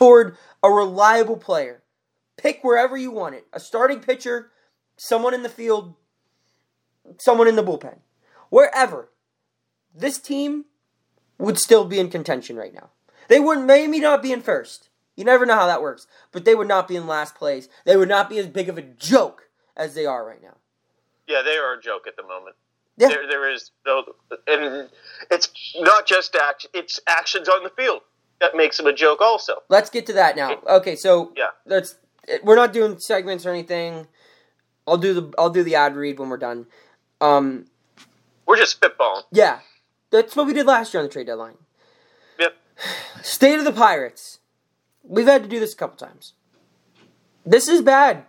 [0.00, 1.82] toward a reliable player,
[2.38, 4.50] pick wherever you want it, a starting pitcher,
[4.96, 5.94] someone in the field,
[7.18, 7.98] someone in the bullpen,
[8.48, 9.10] wherever,
[9.94, 10.64] this team
[11.38, 12.88] would still be in contention right now.
[13.28, 14.88] They would maybe not be in first.
[15.16, 16.06] You never know how that works.
[16.32, 17.68] But they would not be in last place.
[17.84, 20.56] They would not be as big of a joke as they are right now.
[21.28, 22.56] Yeah, they are a joke at the moment.
[22.96, 23.08] Yeah.
[23.08, 24.04] There, there is no,
[24.46, 24.88] and
[25.30, 28.02] it's not just action; it's actions on the field
[28.40, 29.20] that makes him a joke.
[29.20, 30.60] Also, let's get to that now.
[30.66, 31.96] Okay, so yeah, let's.
[32.42, 34.06] We're not doing segments or anything.
[34.86, 36.66] I'll do the I'll do the ad read when we're done.
[37.20, 37.66] Um,
[38.46, 39.22] We're just spitballing.
[39.30, 39.60] Yeah,
[40.10, 41.56] that's what we did last year on the trade deadline.
[42.38, 42.54] Yep.
[43.22, 44.38] State of the Pirates.
[45.02, 46.34] We've had to do this a couple times.
[47.44, 48.24] This is bad.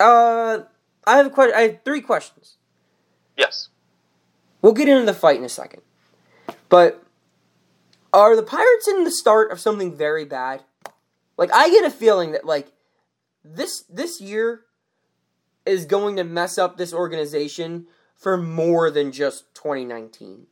[0.00, 0.60] Uh,
[1.06, 1.54] I have a question.
[1.56, 2.56] I have three questions.
[3.36, 3.68] Yes.
[4.60, 5.82] We'll get into the fight in a second,
[6.68, 7.02] but
[8.12, 10.62] are the Pirates in the start of something very bad?
[11.36, 12.72] Like I get a feeling that like
[13.44, 14.62] this this year
[15.64, 20.46] is going to mess up this organization for more than just 2019.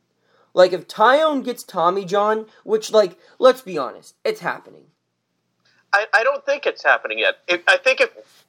[0.53, 4.85] Like if Taillon gets Tommy John, which like let's be honest, it's happening.
[5.93, 7.39] I, I don't think it's happening yet.
[7.47, 8.45] It, I think if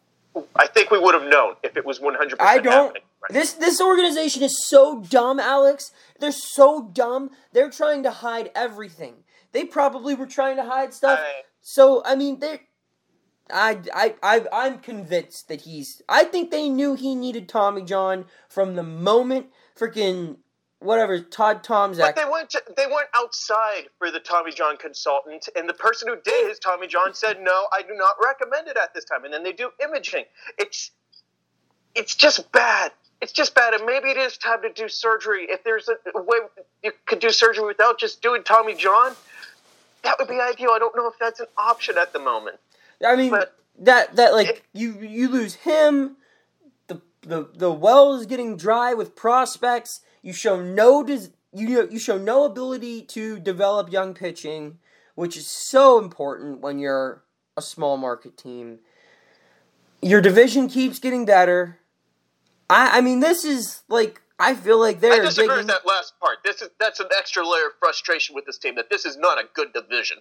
[0.57, 2.97] I think we would have known if it was 100% I don't.
[3.23, 3.33] Right.
[3.33, 5.93] This this organization is so dumb, Alex.
[6.19, 7.31] They're so dumb.
[7.53, 9.25] They're trying to hide everything.
[9.53, 11.21] They probably were trying to hide stuff.
[11.23, 12.61] I, so I mean, they
[13.51, 16.03] I, I, I, I'm convinced that he's.
[16.09, 19.47] I think they knew he needed Tommy John from the moment
[19.79, 20.37] freaking
[20.79, 21.99] whatever Todd Tomczyk.
[21.99, 26.09] But they went to, they went outside for the Tommy John consultant, and the person
[26.09, 29.25] who did his Tommy John said, "No, I do not recommend it at this time."
[29.25, 30.25] And then they do imaging.
[30.59, 30.91] It's
[31.95, 32.93] it's just bad.
[33.23, 35.47] It's just bad, and maybe it is time to do surgery.
[35.49, 36.39] If there's a way
[36.83, 39.15] you could do surgery without just doing Tommy John,
[40.03, 40.71] that would be ideal.
[40.75, 42.57] I don't know if that's an option at the moment.
[43.07, 46.17] I mean but- that that like you you lose him.
[46.89, 50.01] The the the well is getting dry with prospects.
[50.21, 54.79] You show no des- you you show no ability to develop young pitching,
[55.15, 57.23] which is so important when you're
[57.57, 58.81] a small market team.
[60.01, 61.79] Your division keeps getting better.
[62.71, 65.59] I I mean this is like I feel like I they're disagree digging.
[65.59, 66.39] with that last part.
[66.45, 69.39] This is that's an extra layer of frustration with this team that this is not
[69.39, 70.19] a good division.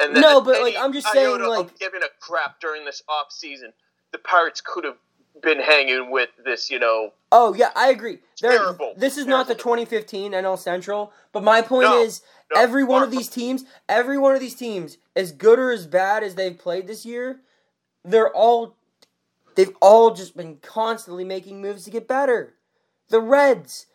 [0.00, 3.72] And No, but, like, I'm just saying, like- giving a crap during this off season,
[4.10, 4.96] the Pirates could have
[5.40, 7.12] been hanging with this, you know.
[7.30, 8.18] Oh yeah, I agree.
[8.40, 8.94] They're- Terrible.
[8.96, 12.02] This is not the 2015 NL Central, but my point No.
[12.02, 12.60] is No.
[12.60, 16.24] every one of these teams, every one of these teams, as good or as bad
[16.24, 17.40] as they've played this year,
[18.04, 18.76] they're all
[19.56, 22.54] they've all just been constantly making moves to get better.
[23.08, 23.86] The Reds,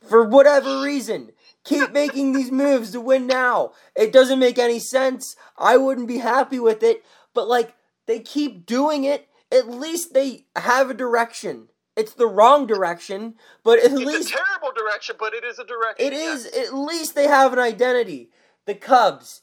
[0.00, 1.30] for whatever reason,
[1.64, 3.72] keep making these moves to win now.
[3.96, 5.36] It doesn't make any sense.
[5.56, 7.74] I wouldn't be happy with it, but like
[8.06, 9.28] they keep doing it.
[9.50, 11.68] At least they have a direction.
[11.94, 15.64] It's the wrong direction, but at It's least a terrible direction, but it is a
[15.64, 16.06] direction.
[16.06, 16.48] it is.
[16.52, 16.68] yes.
[16.68, 18.30] At least they have an identity.
[18.64, 19.42] The Cubs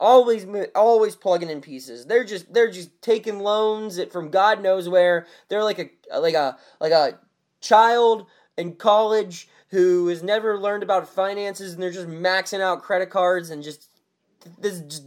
[0.00, 2.06] always always plugging in pieces.
[2.06, 5.26] They're just they're just taking loans from God knows where.
[5.48, 7.18] They're like a like a like a
[7.60, 8.26] child
[8.56, 13.50] in college who has never learned about finances and they're just maxing out credit cards
[13.50, 13.88] and just
[14.58, 15.04] this just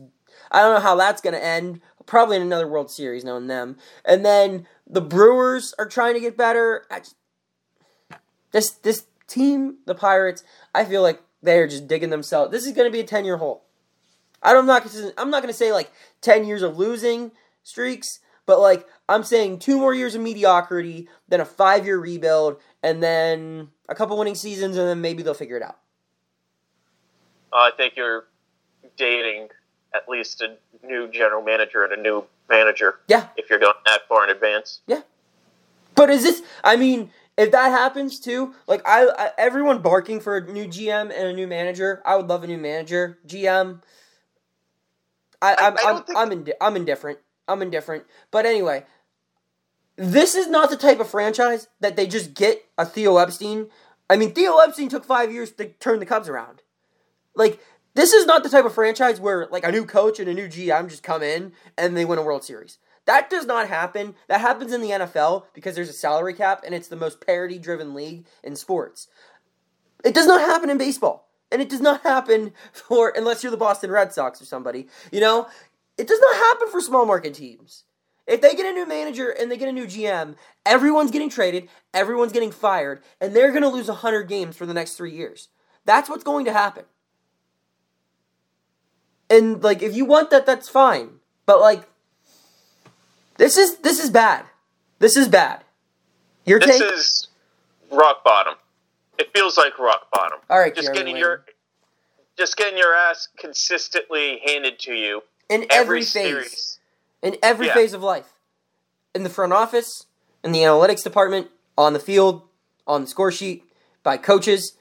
[0.51, 1.81] I don't know how that's going to end.
[2.05, 3.77] Probably in another World Series, knowing them.
[4.05, 6.85] And then the Brewers are trying to get better.
[8.51, 12.51] This this team, the Pirates, I feel like they're just digging themselves.
[12.51, 13.66] This is going to be a ten year hole.
[14.43, 17.31] I don't, I'm not I'm not going to say like ten years of losing
[17.63, 22.59] streaks, but like I'm saying two more years of mediocrity, then a five year rebuild,
[22.83, 25.77] and then a couple winning seasons, and then maybe they'll figure it out.
[27.53, 28.27] I think you're
[28.97, 29.49] dating
[29.93, 34.07] at least a new general manager and a new manager Yeah, if you're going that
[34.07, 34.81] far in advance.
[34.87, 35.01] Yeah.
[35.95, 36.43] But is this?
[36.63, 41.11] I mean, if that happens too, like I, I, everyone barking for a new GM
[41.15, 42.01] and a new manager.
[42.05, 43.81] I would love a new manager, GM.
[45.41, 47.19] I, I'm, I I'm, I'm, indi- I'm indifferent.
[47.47, 48.05] I'm indifferent.
[48.31, 48.85] But anyway,
[49.95, 53.67] this is not the type of franchise that they just get a Theo Epstein.
[54.09, 56.61] I mean, Theo Epstein took five years to turn the Cubs around.
[57.35, 57.59] Like,
[57.93, 60.47] this is not the type of franchise where like a new coach and a new
[60.47, 62.77] GM just come in and they win a World Series.
[63.05, 64.15] That does not happen.
[64.27, 67.57] That happens in the NFL because there's a salary cap and it's the most parity
[67.57, 69.07] driven league in sports.
[70.03, 71.26] It does not happen in baseball.
[71.51, 74.87] And it does not happen for unless you're the Boston Red Sox or somebody.
[75.11, 75.47] You know,
[75.97, 77.83] it does not happen for small market teams.
[78.25, 81.69] If they get a new manager and they get a new GM, everyone's getting traded,
[81.93, 85.47] everyone's getting fired, and they're going to lose 100 games for the next 3 years.
[85.85, 86.83] That's what's going to happen.
[89.29, 91.19] And like if you want that that's fine.
[91.45, 91.87] But like
[93.37, 94.45] this is this is bad.
[94.99, 95.63] This is bad.
[96.45, 97.27] Your take This take is
[97.91, 98.55] rock bottom.
[99.17, 100.39] It feels like rock bottom.
[100.49, 101.21] All right, just Jeremy getting Lin.
[101.21, 101.45] your
[102.37, 106.11] just getting your ass consistently handed to you in every, every phase.
[106.11, 106.79] series.
[107.23, 107.73] In every Yeah.
[107.73, 108.27] phase of life.
[109.15, 110.05] In the front office,
[110.43, 112.47] in the analytics department, on the field,
[112.85, 113.63] on the score sheet,
[114.03, 114.77] by coaches,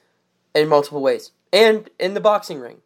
[0.53, 1.31] in multiple ways.
[1.51, 2.81] And in the boxing ring.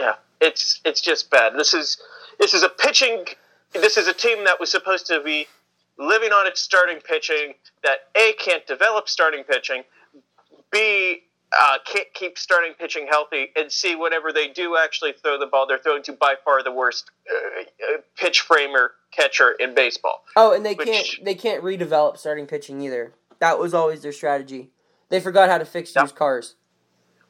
[0.00, 1.54] Yeah, it's it's just bad.
[1.56, 2.00] This is
[2.38, 3.26] this is a pitching.
[3.72, 5.46] This is a team that was supposed to be
[5.98, 7.54] living on its starting pitching.
[7.82, 9.84] That a can't develop starting pitching.
[10.74, 11.22] B
[11.58, 15.66] uh, can't keep starting pitching healthy, and C whenever they do actually throw the ball,
[15.68, 17.60] they're throwing to by far the worst uh,
[17.94, 20.24] uh, pitch framer catcher in baseball.
[20.36, 23.14] Oh, and they Which- can't they can't redevelop starting pitching either.
[23.38, 24.70] That was always their strategy.
[25.10, 26.02] They forgot how to fix Yeah.
[26.02, 26.56] used cars.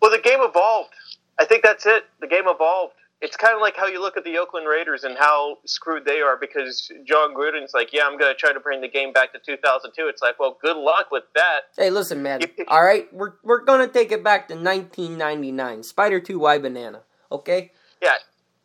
[0.00, 0.94] Well, the game evolved.
[1.38, 2.04] I think that's it.
[2.20, 2.94] The game evolved.
[3.20, 6.20] It's kind of like how you look at the Oakland Raiders and how screwed they
[6.20, 9.32] are because Jon Gruden's like, yeah, I'm going to try to bring the game back
[9.32, 10.08] to 2002.
[10.08, 11.60] It's like, well, good luck with that.
[11.76, 12.40] Hey, listen, man.
[12.68, 15.82] All right, we're we're gonna take it back to 1999.
[15.84, 17.00] Spider Two Y Banana.
[17.32, 17.72] Okay.
[18.02, 18.12] Yeah,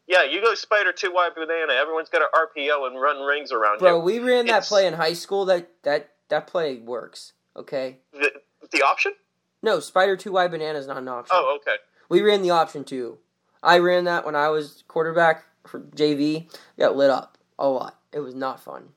[0.07, 0.23] yeah.
[0.23, 1.73] You go Spider Two Y Banana.
[1.73, 4.03] Everyone's got an RPO and run rings around Bro, you.
[4.03, 5.45] we ran that It's- play in high school.
[5.45, 7.33] That that that play works.
[7.55, 7.97] Okay.
[8.13, 8.31] The,
[8.71, 9.13] the option?
[9.61, 11.35] No, Spider Two Y Banana is not an option.
[11.37, 11.75] Oh, okay.
[12.09, 13.17] We ran the option too.
[13.63, 16.49] I ran that when I was quarterback for JV.
[16.77, 17.99] Got lit up a lot.
[18.13, 18.89] It was not fun.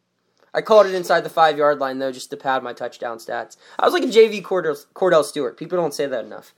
[0.53, 3.57] I called it inside the five yard line though, just to pad my touchdown stats.
[3.79, 5.57] I was like a JV Kordell, Kordell Stewart.
[5.57, 6.55] People don't say that enough.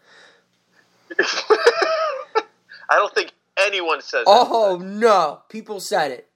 [1.19, 4.25] I don't think anyone says.
[4.27, 6.29] Oh no, people said it.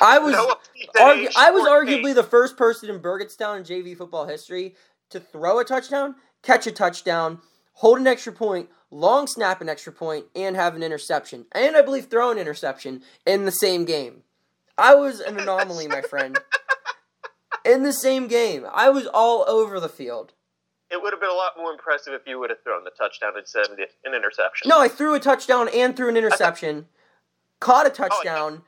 [0.00, 0.56] I was No,
[0.96, 2.14] argu- I was arguably game.
[2.14, 4.74] the first person in Burgettstown in JV football history
[5.10, 7.38] to throw a touchdown, catch a touchdown,
[7.74, 11.82] hold an extra point, long snap an extra point, and have an interception, and I
[11.82, 14.22] believe throw an interception in the same game.
[14.78, 16.38] I was an anomaly, my friend.
[17.64, 20.32] In the same game, I was all over the field.
[20.90, 23.34] It would have been a lot more impressive if you would have thrown the touchdown
[23.38, 24.68] instead of an interception.
[24.68, 26.86] No, I threw a touchdown and threw an interception,
[27.60, 28.62] caught a Oh, touchdown,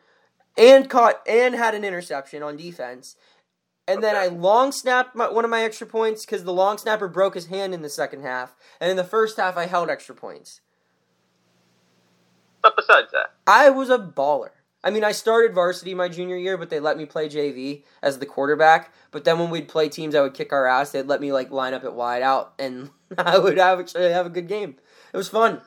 [0.56, 3.16] and caught and had an interception on defense.
[3.86, 7.08] And then I long snapped my, one of my extra points because the long snapper
[7.08, 10.14] broke his hand in the second half, and in the first half I held extra
[10.14, 10.60] points.
[12.62, 14.50] But besides that, I was a baller.
[14.82, 18.18] I mean, I started varsity my junior year, but they let me play JV as
[18.18, 18.92] the quarterback.
[19.10, 21.50] But then when we'd play teams I would kick our ass, they'd let me like
[21.50, 24.76] line up at wide out, and I would actually have a good game.
[25.12, 25.60] It was fun.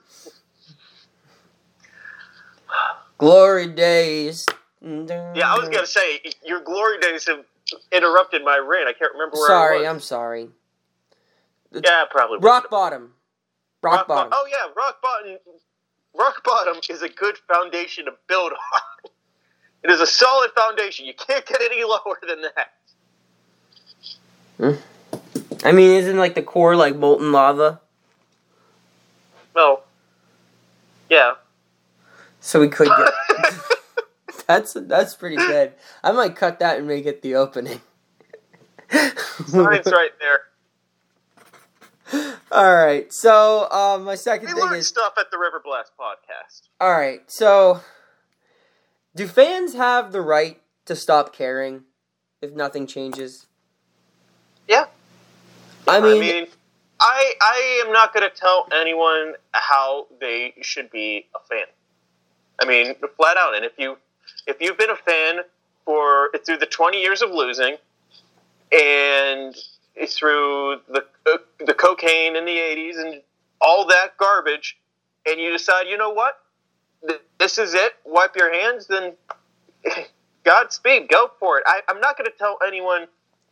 [3.20, 4.46] Glory days.
[4.82, 7.44] yeah, I was gonna say your glory days have
[7.92, 8.88] interrupted my reign.
[8.88, 9.48] I can't remember where.
[9.48, 10.06] Sorry, I I'm was.
[10.06, 10.50] sorry.
[11.74, 12.40] Yeah, probably.
[12.40, 13.14] Rock bottom.
[13.82, 14.34] Rock, Bo- bottom.
[14.36, 15.38] Oh yeah, rock bottom.
[16.18, 18.82] Rock bottom is a good foundation to build on.
[19.84, 21.06] It is a solid foundation.
[21.06, 22.74] You can't get any lower than that.
[24.58, 25.66] Hmm.
[25.66, 27.82] I mean, isn't like the core like molten lava?
[29.54, 29.84] Well,
[31.10, 31.34] yeah.
[32.42, 33.14] So we could get.
[34.48, 35.74] that's that's pretty good.
[36.04, 37.82] I might cut that and make it the opening.
[38.92, 40.42] Mine's right there.
[42.52, 43.12] All right.
[43.12, 46.70] So um, my second We thing learned is stuff at the River Blast podcast.
[46.80, 47.20] all right.
[47.30, 47.82] So
[49.16, 51.84] do fans have the right to stop caring
[52.42, 53.48] if nothing changes?
[54.70, 54.86] Yeah.
[55.88, 56.48] I mean, I mean,
[57.02, 61.66] I I am not going to tell anyone how they should be a fan.
[62.62, 63.54] I mean, flat out.
[63.56, 63.98] And if you
[64.46, 65.42] if you've been a fan
[65.86, 67.78] for through the twenty years of losing,
[68.72, 69.56] and
[70.08, 73.22] through the uh, the cocaine in the '80s and
[73.62, 74.78] all that garbage,
[75.26, 76.40] and you decide, you know what,
[77.40, 77.94] this is it.
[78.06, 78.88] Wipe your hands.
[78.88, 79.14] Then
[80.44, 81.10] Godspeed.
[81.10, 81.64] Go for it.
[81.68, 83.08] I, I'm not going to tell anyone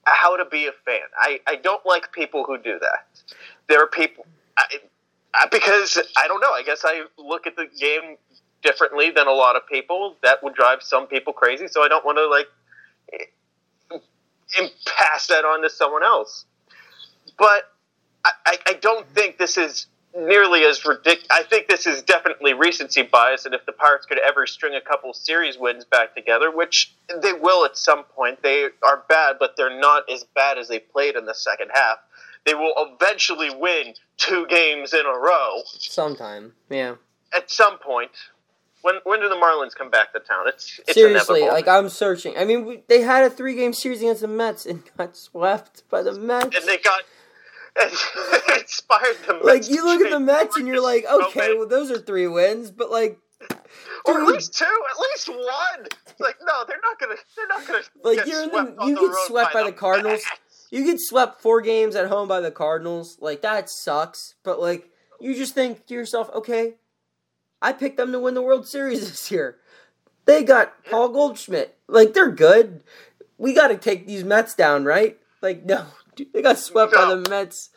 [0.05, 1.01] how to be a fan.
[1.17, 3.07] I, I don't like people who do that.
[3.67, 4.25] There are people
[4.57, 4.65] I,
[5.33, 6.51] I, because I don't know.
[6.51, 8.17] I guess I look at the game
[8.65, 10.17] differently than a lot of people.
[10.23, 11.67] That would drive some people crazy.
[11.67, 12.47] So I don't want to like
[13.13, 16.45] eh, pass that on to someone else.
[17.37, 17.71] But
[18.25, 21.27] I, I, I don't think this is nearly as ridiculous.
[21.29, 24.81] I think this is definitely recency bias, and if the Pirates could ever string a
[24.81, 29.55] couple series wins back together, which they will at some point, they are bad, but
[29.57, 31.97] they're not as bad as they played in the second half.
[32.45, 36.53] They will eventually win two games in a row sometime.
[36.69, 36.95] Yeah.
[37.35, 38.11] at some point.
[38.85, 40.47] When when do the Marlins come back to town?
[40.47, 41.47] It's it's Seriously, inevitable.
[41.55, 42.37] like I'm searching.
[42.37, 45.81] I mean, we, they had a three game series against the Mets and got swept
[45.89, 46.55] by the Mets.
[46.55, 47.01] and they got
[47.81, 47.91] and
[48.61, 51.67] inspired the Mets like you look at the Mets and you're like, oh, okay, well
[51.67, 53.17] those are three wins, but like,
[54.05, 55.87] or at least two, at least one.
[56.07, 57.79] It's like no, they're not gonna, they're not gonna.
[58.03, 60.21] Like, get you're in swept the- you get swept by the Cardinals.
[60.69, 63.17] You get swept four games at home by the Cardinals.
[63.19, 64.35] Like that sucks.
[64.43, 66.75] But like, you just think to yourself, okay,
[67.65, 69.57] I picked them to win the World Series this year.
[70.25, 71.75] They got Paul Goldschmidt.
[71.87, 72.83] Like they're good.
[73.39, 75.17] We got to take these Mets down, right?
[75.41, 77.71] Like no, dude, they got swept by the Mets.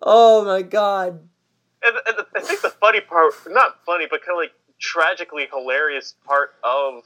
[0.00, 1.28] Oh my god.
[1.84, 6.14] And, and I think the funny part, not funny, but kind of like tragically hilarious
[6.26, 7.02] part of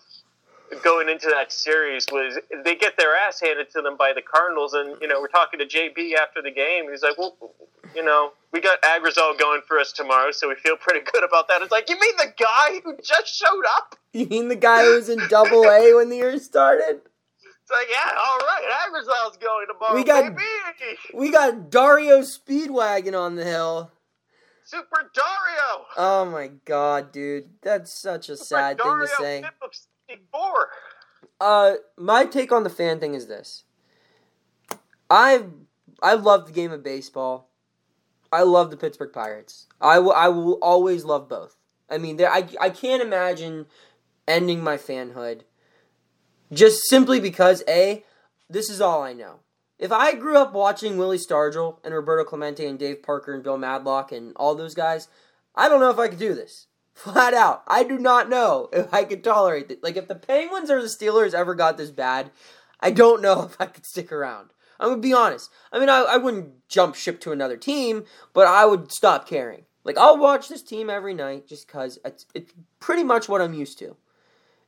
[0.82, 4.74] going into that series was they get their ass handed to them by the Cardinals,
[4.74, 6.90] and you know we're talking to JB after the game.
[6.90, 7.36] He's like, "Well,
[7.94, 11.48] you know, we got Agrazal going for us tomorrow, so we feel pretty good about
[11.48, 13.96] that." It's like, you mean the guy who just showed up?
[14.12, 17.00] You mean the guy who was in Double A when the year started?
[17.62, 19.94] It's like, yeah, all right, Agrazal's going tomorrow.
[19.94, 20.98] We got- baby.
[21.14, 23.92] We got Dario Speedwagon on the hill.
[24.64, 25.86] Super Dario.
[25.96, 27.50] Oh my god, dude.
[27.62, 29.44] That's such a sad thing to say.
[30.10, 30.68] Pip 64.
[31.40, 33.64] Uh my take on the fan thing is this.
[35.08, 35.44] I
[36.02, 37.48] I love the game of baseball.
[38.32, 39.66] I love the Pittsburgh Pirates.
[39.80, 41.56] I will I will always love both.
[41.88, 43.66] I mean, I I can't imagine
[44.26, 45.42] ending my fanhood
[46.52, 48.04] just simply because a
[48.48, 49.40] this is all I know.
[49.78, 53.56] If I grew up watching Willie Stargell and Roberto Clemente and Dave Parker and Bill
[53.56, 55.08] Madlock and all those guys,
[55.54, 56.66] I don't know if I could do this.
[57.00, 57.62] Flat out.
[57.66, 59.82] I do not know if I could tolerate it.
[59.82, 62.30] Like, if the Penguins or the Steelers ever got this bad,
[62.78, 64.50] I don't know if I could stick around.
[64.78, 65.50] I'm gonna be honest.
[65.72, 69.64] I mean, I, I wouldn't jump ship to another team, but I would stop caring.
[69.82, 73.54] Like, I'll watch this team every night just because it's, it's pretty much what I'm
[73.54, 73.96] used to.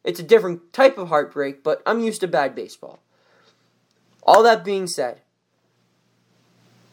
[0.02, 3.00] It's a different type of heartbreak, but I'm used to bad baseball.
[4.22, 5.20] All that being said,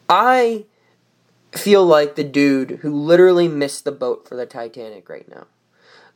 [0.06, 0.66] I
[1.52, 5.46] feel like the dude who literally missed the boat for the Titanic right now.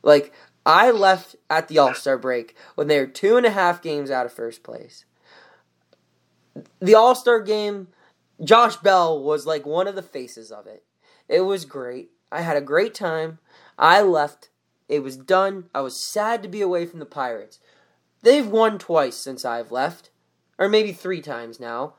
[0.01, 0.33] Like,
[0.65, 4.09] I left at the All Star break when they were two and a half games
[4.09, 5.05] out of first place.
[6.79, 7.89] The All Star game,
[8.43, 10.83] Josh Bell was like one of the faces of it.
[11.27, 12.11] It was great.
[12.31, 13.39] I had a great time.
[13.77, 14.49] I left.
[14.87, 15.65] It was done.
[15.73, 17.59] I was sad to be away from the Pirates.
[18.21, 20.09] They've won twice since I've left,
[20.57, 21.93] or maybe three times now.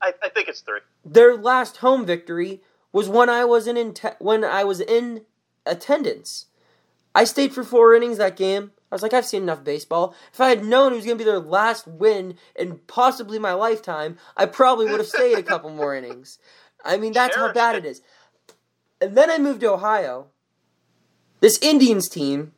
[0.00, 0.80] I, I think it's three.
[1.04, 2.60] Their last home victory
[2.92, 5.24] was when I was in, in te- when I was in
[5.66, 6.46] attendance.
[7.14, 8.72] I stayed for four innings that game.
[8.90, 10.14] I was like, I've seen enough baseball.
[10.32, 13.54] If I had known it was going to be their last win in possibly my
[13.54, 16.38] lifetime, I probably would have stayed a couple more innings.
[16.84, 18.02] I mean, that's how bad it is.
[19.00, 20.26] And then I moved to Ohio.
[21.40, 22.52] This Indians team,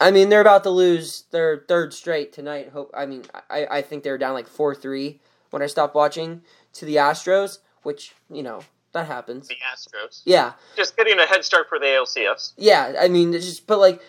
[0.00, 2.70] I mean, they're about to lose their third straight tonight.
[2.70, 5.20] Hope I mean, I, I think they were down like four three
[5.50, 6.42] when I stopped watching
[6.72, 8.62] to the Astros, which you know
[8.94, 9.48] that happens.
[9.48, 10.22] The Astros.
[10.24, 10.52] Yeah.
[10.76, 12.54] Just getting a head start for the ALCS.
[12.56, 14.00] Yeah, I mean, it's just but like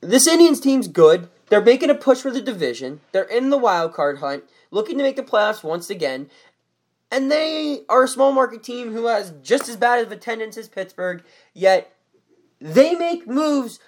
[0.00, 1.28] this Indians team's good.
[1.48, 3.00] They're making a push for the division.
[3.12, 6.30] They're in the wild card hunt, looking to make the playoffs once again.
[7.10, 10.68] And they are a small market team who has just as bad of attendance as
[10.68, 11.92] Pittsburgh, yet
[12.60, 13.80] they make moves,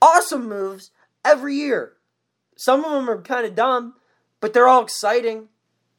[0.00, 0.90] awesome moves,
[1.24, 1.92] every year.
[2.56, 3.94] Some of them are kind of dumb,
[4.40, 5.48] but they're all exciting.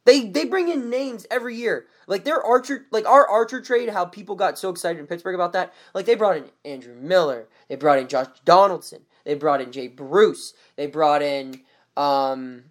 [0.06, 1.88] They they bring in names every year.
[2.08, 5.54] Like their Archer, like our Archer trade, how people got so excited in Pittsburgh about
[5.54, 5.74] that.
[5.94, 9.88] Like they brought in Andrew Miller, they brought in Josh Donaldson, they brought in Jay
[9.88, 11.62] Bruce, they brought in
[11.98, 12.66] um,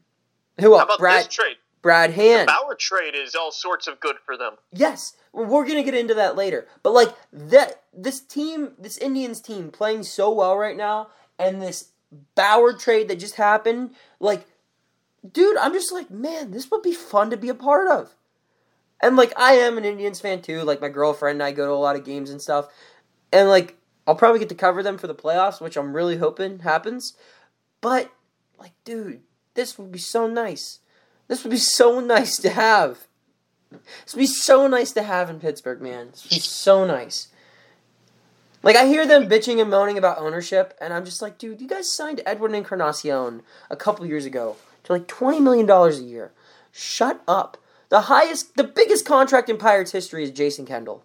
[0.61, 0.81] who else?
[0.81, 1.57] How about Brad this trade?
[1.83, 2.47] Brad Hand.
[2.47, 4.55] Bauer trade is all sorts of good for them.
[4.73, 6.67] Yes, we're gonna get into that later.
[6.83, 11.09] But like that, this team, this Indians team, playing so well right now,
[11.39, 11.91] and this
[12.37, 14.47] Bauer trade that just happened, like,
[15.33, 18.15] dude, I'm just like, man, this would be fun to be a part of.
[19.03, 20.63] And like, I am an Indians fan too.
[20.63, 22.69] Like my girlfriend and I go to a lot of games and stuff,
[23.33, 26.61] and like, I'll probably get to cover them for the playoffs, which I'm really hoping
[26.61, 27.15] happens.
[27.81, 28.11] But
[28.59, 29.21] like, dude,
[29.55, 30.81] this would be so nice.
[31.29, 33.07] This would be so nice to have.
[33.71, 36.11] This would be so nice to have in Pittsburgh, man.
[36.11, 37.29] This would be so nice.
[38.63, 41.69] Like I hear them bitching and moaning about ownership, and I'm just like, dude, you
[41.69, 46.33] guys signed Edwin Encarnacion a couple years ago to like twenty million dollars a year.
[46.73, 47.57] Shut up.
[47.91, 51.05] The highest, the biggest contract in Pirates history is Jason Kendall.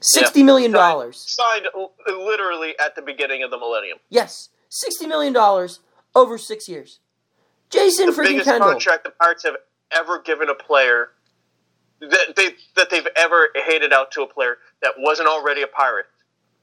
[0.00, 0.46] Sixty Yeah.
[0.46, 1.24] million dollars.
[1.26, 3.98] Signed l- literally at the beginning of the millennium.
[4.10, 5.80] Yes, sixty million dollars
[6.14, 7.00] over six years.
[7.70, 8.70] Jason The freaking biggest Kendall.
[8.70, 9.56] contract the Pirates have
[9.90, 11.10] ever given a player
[12.00, 16.06] that they that they've ever handed out to a player that wasn't already a Pirate.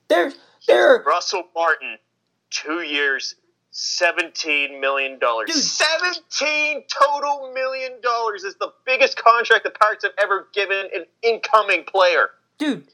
[0.10, 0.32] They're
[0.68, 1.98] they're Russell Martin,
[2.52, 3.36] two years,
[3.74, 5.50] seventeen million dollars.
[5.52, 5.62] Dude.
[5.62, 11.84] Seventeen total million dollars is the biggest contract the Pirates have ever given an incoming
[11.84, 12.30] player.
[12.58, 12.88] dude,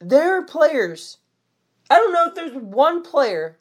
[0.00, 1.18] there are players.
[1.88, 3.58] I don't know if there's one player.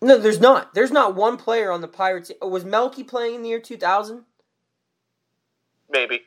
[0.00, 0.74] No, there's not.
[0.74, 2.32] There's not one player on the Pirates.
[2.40, 4.24] Was Melky playing in the year 2000?
[5.90, 6.22] Maybe.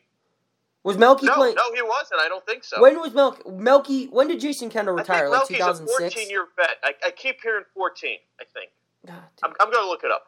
[0.86, 1.56] Was Melky No, playing?
[1.56, 2.22] no, he wasn't.
[2.22, 2.80] I don't think so.
[2.80, 3.42] When was Melky?
[3.50, 4.06] Melky?
[4.06, 5.28] When did Jason Kendall I retire?
[5.32, 6.78] think Like Melky's a 14 year vet.
[6.84, 8.70] I, I keep hearing 14, I think.
[9.08, 10.28] God, I'm, I'm going to look it up.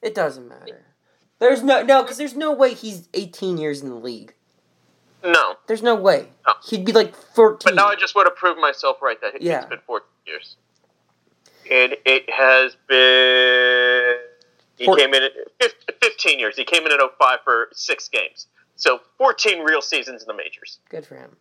[0.00, 0.84] it doesn't matter.
[1.40, 4.34] There's no no because there's no way he's 18 years in the league.
[5.24, 5.56] No.
[5.66, 6.28] There's no way.
[6.46, 6.54] No.
[6.64, 7.58] He'd be like 14.
[7.64, 9.60] But now I just want to prove myself right that Yeah.
[9.62, 10.56] it's been 14 years.
[11.70, 14.16] And it has been.
[14.76, 15.32] He Four- came in at
[16.02, 16.56] 15 years.
[16.56, 18.46] He came in at 05 for six games.
[18.80, 20.80] So 14 real seasons in the majors.
[20.88, 21.36] Good for him.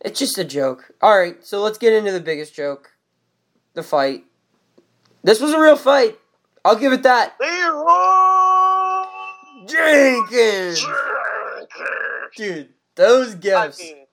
[0.00, 0.90] It's just a joke.
[1.02, 2.92] All right, so let's get into the biggest joke
[3.74, 4.24] the fight.
[5.22, 6.18] This was a real fight.
[6.64, 7.34] I'll give it that.
[7.40, 9.06] Leroy
[9.66, 10.80] Jenkins!
[10.80, 12.36] Jenkins.
[12.36, 14.06] Dude, those I mean,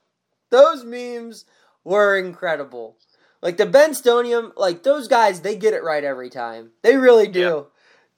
[0.50, 1.46] those memes
[1.84, 2.98] were incredible.
[3.42, 6.72] Like the Ben Stonium, like those guys, they get it right every time.
[6.82, 7.68] They really do.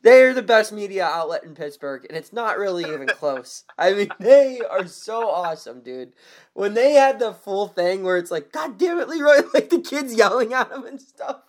[0.01, 3.65] They're the best media outlet in Pittsburgh, and it's not really even close.
[3.77, 6.13] I mean, they are so awesome, dude.
[6.53, 9.81] When they had the full thing where it's like, God damn it, Leroy, like the
[9.81, 11.41] kids yelling at him and stuff.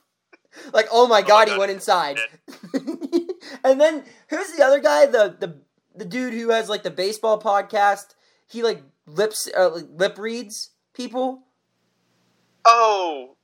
[0.72, 1.60] Like, oh my god, he God.
[1.60, 2.18] went inside.
[3.64, 5.06] and then who's the other guy?
[5.06, 5.60] The the
[5.94, 8.14] the dude who has like the baseball podcast.
[8.48, 11.44] He like lips uh, like, lip reads people.
[12.64, 13.36] oh,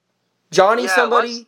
[0.51, 1.47] Johnny Yeah, somebody.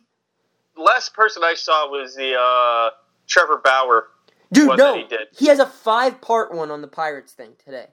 [0.77, 2.91] Last person I saw was the uh,
[3.29, 4.07] Trevor Bauer.
[4.51, 4.95] Dude, no.
[4.95, 5.05] he.
[5.37, 7.87] He has a five part one on the Pirates thing today.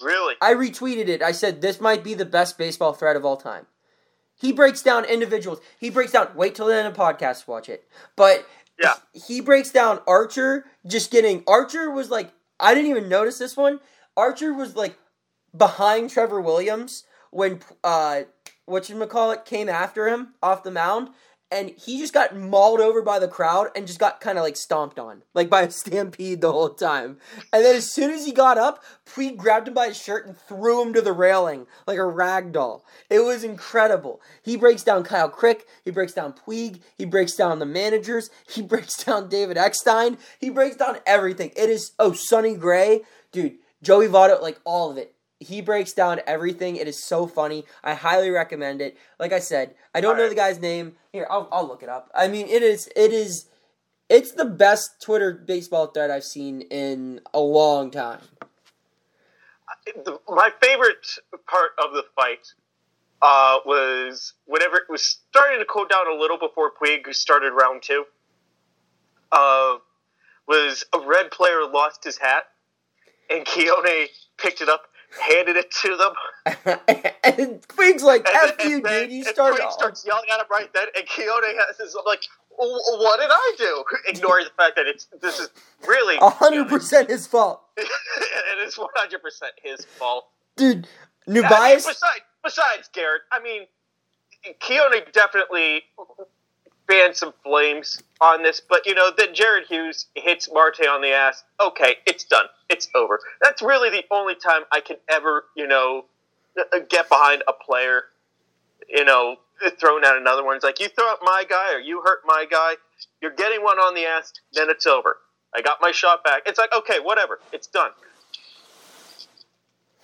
[0.00, 0.34] Really?
[0.40, 1.22] I retweeted it.
[1.22, 3.66] I said this might be the best baseball thread of all time.
[4.34, 5.60] He breaks down individuals.
[5.78, 6.28] He breaks down.
[6.34, 7.84] Wait till the end of the podcast to watch it.
[8.16, 8.46] But
[8.82, 8.94] Yeah.
[9.12, 11.44] he breaks down Archer just getting.
[11.46, 13.80] Archer was like I didn't even notice this one.
[14.16, 14.96] Archer was like
[15.56, 18.22] behind Trevor Williams when uh
[18.66, 21.10] what you call it came after him off the mound.
[21.52, 24.56] And he just got mauled over by the crowd and just got kind of like
[24.56, 27.18] stomped on, like by a stampede the whole time.
[27.52, 30.34] And then as soon as he got up, Puig grabbed him by his shirt and
[30.34, 32.86] threw him to the railing like a rag doll.
[33.10, 34.22] It was incredible.
[34.42, 35.66] He breaks down Kyle Crick.
[35.84, 36.80] He breaks down Puig.
[36.96, 38.30] He breaks down the managers.
[38.48, 40.16] He breaks down David Eckstein.
[40.40, 41.50] He breaks down everything.
[41.54, 43.02] It is, oh, Sonny Gray.
[43.30, 45.11] Dude, Joey Votto, like all of it.
[45.42, 46.76] He breaks down everything.
[46.76, 47.64] It is so funny.
[47.82, 48.96] I highly recommend it.
[49.18, 50.30] Like I said, I don't know Alright.
[50.30, 50.96] the guy's name.
[51.12, 52.10] Here, I'll, I'll look it up.
[52.14, 53.48] I mean, it is, it is,
[54.08, 58.20] it's the best Twitter baseball thread I've seen in a long time.
[60.28, 61.06] my favorite
[61.46, 62.46] part of the fight
[63.22, 67.82] uh, was whenever it was starting to cool down a little before Puig started round
[67.82, 68.04] two.
[69.30, 69.76] Uh,
[70.46, 72.44] was a red player lost his hat,
[73.30, 74.82] and Keone picked it up,
[75.20, 76.78] handed it to them.
[77.24, 79.10] and Puig's like, And F then- you, and dude.
[79.12, 79.70] You and started.
[79.70, 82.22] Starts yelling at him right then, and Keone has his like,
[82.58, 85.50] "Oh, "What did I do?" Ignoring the fact that it's this is
[85.86, 87.62] really A hundred percent his fault.
[87.76, 87.88] it
[88.66, 90.28] is one hundred percent his fault.
[90.56, 90.86] Dude,
[91.26, 91.98] I mean, besides,
[92.44, 93.62] besides Garrett, I mean,
[94.60, 95.82] Keone definitely
[96.92, 101.08] fanned some flames on this, but you know, then Jared Hughes hits Marte on the
[101.08, 101.42] ass.
[101.64, 102.46] Okay, it's done.
[102.68, 103.18] It's over.
[103.40, 106.04] That's really the only time I can ever, you know,
[106.58, 108.04] uh, get behind a player,
[108.88, 109.36] you know,
[109.80, 110.56] throwing out another one.
[110.56, 112.74] It's like, you throw out my guy or you hurt my guy,
[113.22, 115.16] you're getting one on the ass, then it's over.
[115.54, 116.42] I got my shot back.
[116.46, 117.40] It's like, okay, whatever.
[117.52, 117.90] It's done.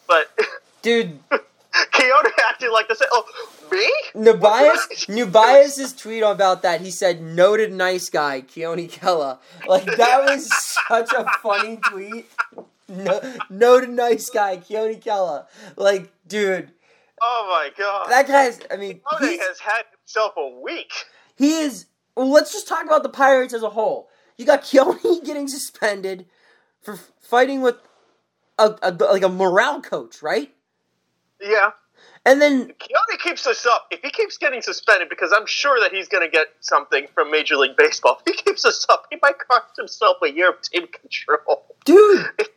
[0.06, 0.30] But
[0.80, 1.18] Dude,
[1.98, 3.02] Keone acted like this.
[3.12, 3.24] Oh,
[3.70, 3.90] me?
[4.14, 9.38] Nubias, Nubias' tweet about that, he said, noted nice guy, Keone Kela.
[9.66, 10.48] Like, that was
[10.88, 12.26] such a funny tweet.
[12.88, 13.20] No,
[13.50, 15.46] noted nice guy, Keone Kela.
[15.76, 16.70] Like, dude,
[17.20, 18.08] Oh my god.
[18.10, 20.92] that guy's, I mean, Keone has had himself a week.
[21.36, 21.86] he is,
[22.16, 24.08] well, let's just talk about the Pirates as a whole.
[24.36, 26.26] You got Keone getting suspended
[26.80, 27.76] for fighting with
[28.58, 30.54] a, a, like a morale coach, right?
[31.40, 31.70] Yeah.
[32.28, 33.86] And then Keone keeps this up.
[33.90, 37.30] If he keeps getting suspended, because I'm sure that he's going to get something from
[37.30, 40.60] Major League Baseball, if he keeps this up, he might cost himself a year of
[40.60, 41.64] team control.
[41.84, 42.26] dude.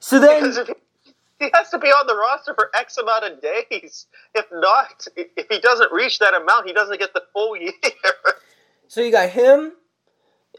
[0.00, 4.06] So then, he, he has to be on the roster for X amount of days.
[4.32, 7.72] If not, if he doesn't reach that amount, he doesn't get the full year.
[8.86, 9.72] so you got him,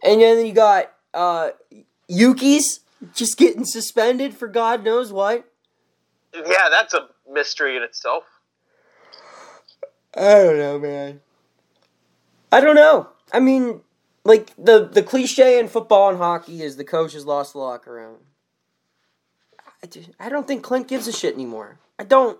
[0.04, 1.52] and then you got uh,
[2.10, 2.82] Yuki's
[3.16, 5.50] just getting suspended for God knows what.
[6.36, 8.26] yeah, that's a mystery in itself.
[10.16, 11.22] I don't know, man.
[12.52, 13.10] I don't know.
[13.32, 13.82] I mean,
[14.24, 17.94] like the the cliche in football and hockey is the coach has lost the locker
[17.94, 18.18] room.
[19.84, 21.80] I, just- I don't think Clint gives a shit anymore.
[21.98, 22.38] I don't.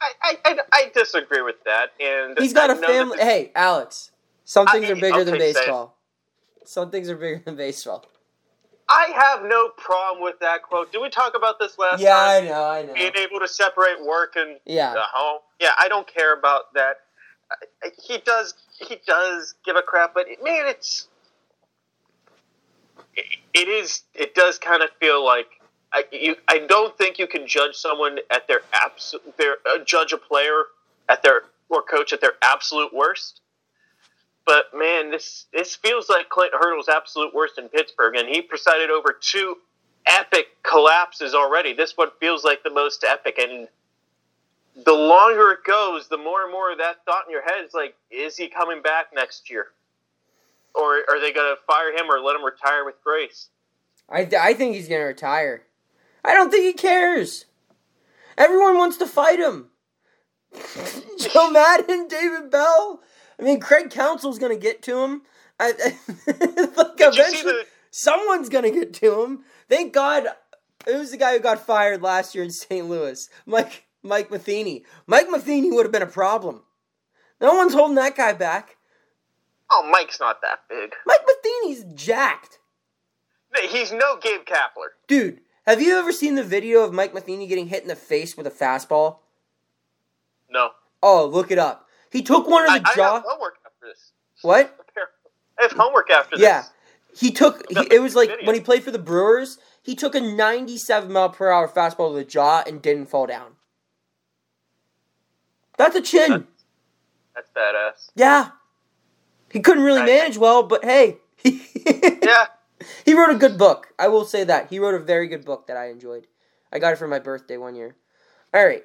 [0.00, 1.90] I, I, I, I disagree with that.
[2.00, 3.18] And He's got I a family.
[3.18, 4.10] Hey, Alex.
[4.44, 5.96] Some I- things are bigger than okay, say baseball.
[6.64, 8.04] Some things are bigger than baseball.
[8.90, 10.90] I have no problem with that quote.
[10.92, 12.44] Did we talk about this last Yeah, time?
[12.44, 12.92] I know, I know.
[12.94, 14.92] Being able to separate work and Yeah.
[14.94, 15.40] the home.
[15.60, 16.96] Yeah, I don't care about that.
[18.02, 18.54] He does.
[18.78, 21.08] He does give a crap, but it, man, it's.
[23.16, 24.02] it- It is.
[24.14, 25.48] It does kind of feel like
[25.92, 26.04] I.
[26.12, 29.36] You, I don't think you can judge someone at their absolute.
[29.36, 30.64] Their uh, judge a player
[31.08, 33.40] at their or coach at their absolute worst.
[34.50, 38.90] But man, this this feels like Clint Hurdle's absolute worst in Pittsburgh, and he presided
[38.90, 39.58] over two
[40.08, 41.72] epic collapses already.
[41.72, 43.68] This one feels like the most epic, and
[44.84, 47.74] the longer it goes, the more and more of that thought in your head is
[47.74, 49.68] like, is he coming back next year,
[50.74, 53.50] or are they going to fire him or let him retire with grace?
[54.08, 55.62] I, I think he's gonna retire.
[56.24, 57.44] I don't think he cares.
[58.36, 59.68] Everyone wants to fight him.
[61.20, 63.00] Joe Maddon, David Bell.
[63.40, 65.22] I mean, Craig Counsell's gonna get to him.
[65.58, 67.66] I, like you see eventually, the?
[67.90, 69.44] someone's gonna get to him.
[69.68, 70.26] Thank God,
[70.86, 72.86] it was the guy who got fired last year in St.
[72.86, 74.84] Louis, Mike Mike Matheny.
[75.06, 76.62] Mike Matheny would have been a problem.
[77.40, 78.76] No one's holding that guy back.
[79.70, 80.92] Oh, Mike's not that big.
[81.06, 82.58] Mike Matheny's jacked.
[83.68, 84.90] He's no Gabe Kapler.
[85.06, 88.36] Dude, have you ever seen the video of Mike Matheny getting hit in the face
[88.36, 89.18] with a fastball?
[90.50, 90.70] No.
[91.02, 91.88] Oh, look it up.
[92.10, 93.14] He took one of the I, I jaw.
[93.14, 94.12] have homework after this.
[94.42, 94.76] What?
[95.58, 96.42] I have homework after this.
[96.42, 96.64] Yeah.
[97.16, 97.64] He took.
[97.70, 99.58] He, it was like when he played for the Brewers.
[99.82, 103.52] He took a 97 mile per hour fastball to the jaw and didn't fall down.
[105.78, 106.46] That's a chin.
[107.34, 108.10] That's badass.
[108.14, 108.50] Yeah.
[109.50, 110.08] He couldn't really Nice.
[110.08, 112.46] manage well, but hey, Yeah.
[113.04, 113.88] he wrote a good book.
[113.98, 116.26] I will say that he wrote a very good book that I enjoyed.
[116.72, 117.96] I got it for my birthday one year.
[118.54, 118.84] All right.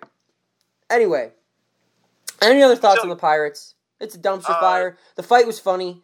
[0.89, 1.33] Anyway,
[2.41, 3.73] any other thoughts So- on the Pirates?
[3.99, 4.97] It's a dumpster Uh, fire.
[5.15, 6.03] The fight was funny.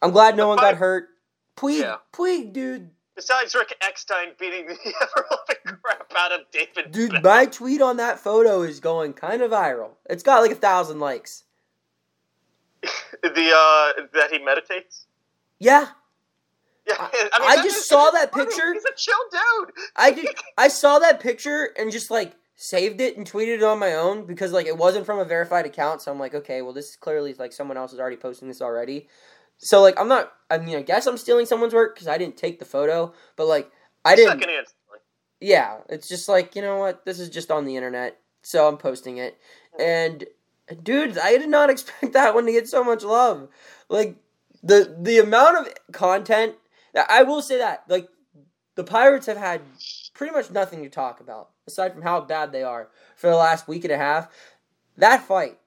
[0.00, 1.08] I'm glad no one fight- got hurt.
[1.56, 1.96] Puig, Yeah.
[2.12, 2.90] Puig, dude.
[3.14, 6.92] Besides Rick Eckstein beating the ever crap out of David.
[6.92, 7.20] Dude, Bell.
[7.22, 9.96] my tweet on that photo is going kind of viral.
[10.08, 11.42] It's got like a thousand likes.
[13.22, 15.06] the uh that he meditates.
[15.58, 15.88] Yeah,
[16.86, 17.10] Yeah, I-
[17.40, 18.72] mean, I just saw that picture.
[18.72, 19.72] He's a chill dude.
[19.96, 20.28] I did.
[20.56, 24.26] I saw that picture and just like saved it and tweeted it on my own
[24.26, 26.02] because like it wasn't from a verified account.
[26.02, 28.60] So I'm like, okay, well this is clearly like someone else is already posting this
[28.60, 29.08] already.
[29.58, 30.32] So like I'm not.
[30.50, 33.46] I mean, I guess I'm stealing someone's work because I didn't take the photo, but
[33.46, 33.70] like
[34.04, 34.42] I didn't.
[35.40, 37.04] Yeah, it's just like you know what?
[37.06, 39.38] This is just on the internet, so I'm posting it.
[39.78, 40.24] And
[40.82, 43.48] dude, I did not expect that one to get so much love.
[43.88, 44.16] Like
[44.64, 46.56] the the amount of content.
[47.08, 48.08] I will say that like
[48.74, 49.60] the Pirates have had
[50.12, 53.68] pretty much nothing to talk about aside from how bad they are for the last
[53.68, 54.28] week and a half.
[54.96, 55.58] That fight,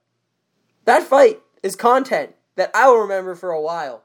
[0.84, 4.02] that fight is content that I will remember for a while.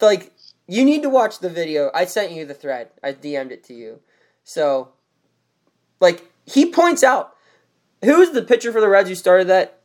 [0.00, 0.32] Like
[0.70, 1.90] you need to watch the video.
[1.92, 2.90] I sent you the thread.
[3.02, 3.98] I DM'd it to you.
[4.44, 4.92] So,
[5.98, 7.34] like, he points out
[8.04, 9.82] who's the pitcher for the Reds who started that?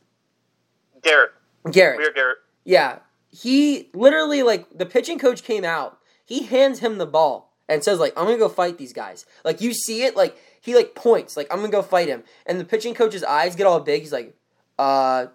[1.02, 1.32] Garrett.
[1.72, 1.98] Garrett.
[1.98, 2.38] Weird Garrett.
[2.64, 3.00] Yeah.
[3.28, 5.98] He literally, like, the pitching coach came out.
[6.24, 9.26] He hands him the ball and says, like, I'm to go fight these guys.
[9.44, 12.22] Like, you see it, like, he, like, points, like, I'm to go fight him.
[12.46, 14.02] And the pitching coach's eyes get all big.
[14.02, 14.36] He's like,
[14.78, 15.26] uh,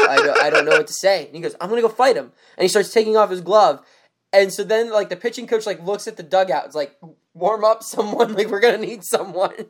[0.00, 1.26] I don't, I don't know what to say.
[1.26, 2.32] And he goes, I'm to go fight him.
[2.56, 3.84] And he starts taking off his glove.
[4.32, 6.66] And so then, like, the pitching coach, like, looks at the dugout.
[6.66, 6.96] It's like,
[7.34, 8.34] warm up someone.
[8.40, 9.66] Like, we're to need someone.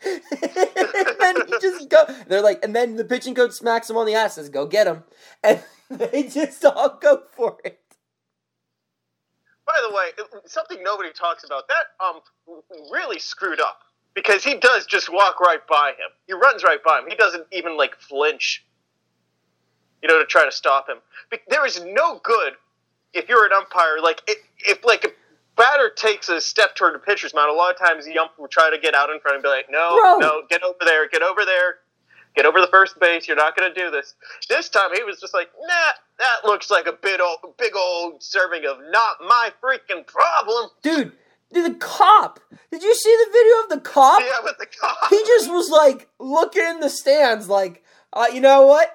[0.04, 0.20] and
[1.20, 2.04] then he just go.
[2.28, 4.86] They're like, and then the pitching coach smacks him on the ass, says, "Go get
[4.86, 5.02] him,"
[5.42, 7.80] and they just all go for it.
[9.68, 12.20] By the way, something nobody talks about that um
[12.90, 13.80] really screwed up
[14.14, 16.08] because he does just walk right by him.
[16.26, 17.04] He runs right by him.
[17.08, 18.64] He doesn't even like flinch.
[20.02, 20.98] You know, to try to stop him.
[21.30, 22.54] Be- There is no good
[23.12, 23.98] if you're an umpire.
[24.02, 25.08] Like if, if like a
[25.56, 28.48] batter takes a step toward the pitcher's mound, a lot of times the ump will
[28.48, 30.18] try to get out in front and be like, "No, Bro.
[30.18, 31.78] no, get over there, get over there."
[32.38, 33.26] Get over the first base.
[33.26, 34.14] You're not going to do this.
[34.48, 38.22] This time he was just like, nah, that looks like a big old, big old
[38.22, 40.70] serving of not my freaking problem.
[40.80, 41.14] Dude,
[41.52, 42.38] dude, the cop.
[42.70, 44.20] Did you see the video of the cop?
[44.20, 45.10] Yeah, with the cop.
[45.10, 47.82] He just was like looking in the stands, like,
[48.12, 48.88] uh, you know what?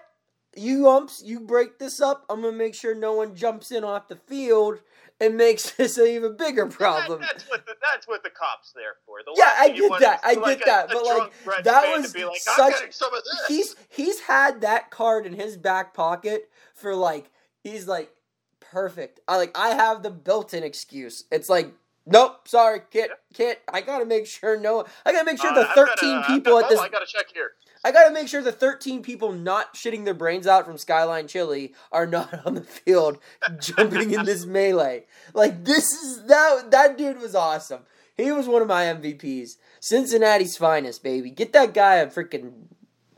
[0.56, 2.24] You umps, you break this up.
[2.30, 4.80] I'm gonna make sure no one jumps in off the field
[5.24, 7.22] and makes this an even bigger problem.
[7.22, 9.18] That, that's what the, that's what the cops there for.
[9.26, 10.20] The Yeah, I get that.
[10.24, 13.14] I like get a- that, a but, like, that was like, such- I'm getting some
[13.14, 13.46] of this.
[13.48, 17.30] he's he's had that card in his back pocket for like
[17.64, 18.12] he's like
[18.60, 19.20] perfect.
[19.28, 21.26] I like I have the built-in excuse.
[21.32, 21.72] It's like
[22.06, 23.58] nope, sorry, can't can't.
[23.72, 24.86] I gotta make sure no.
[25.06, 26.80] I gotta make sure Uh, the I've got a- 13 people got- at this.
[26.80, 27.52] I got to check here.
[27.86, 31.74] I gotta make sure the 13 people not shitting their brains out from Skyline Chili
[31.92, 33.18] are not on the field
[33.60, 35.06] jumping in this melee.
[35.34, 37.82] Like this is that that dude was awesome.
[38.16, 39.58] He was one of my MVPs.
[39.82, 41.30] Cincinnati's finest, baby.
[41.30, 42.54] Get that guy a freaking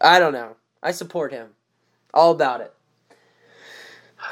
[0.01, 0.55] I don't know.
[0.81, 1.49] I support him.
[2.13, 2.73] All about it.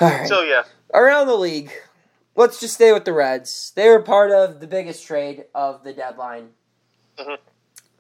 [0.02, 0.28] All right.
[0.28, 1.72] So yeah, Around the league,
[2.36, 3.72] let's just stay with the Reds.
[3.76, 6.50] They were part of the biggest trade of the deadline.
[7.18, 7.38] Mhm.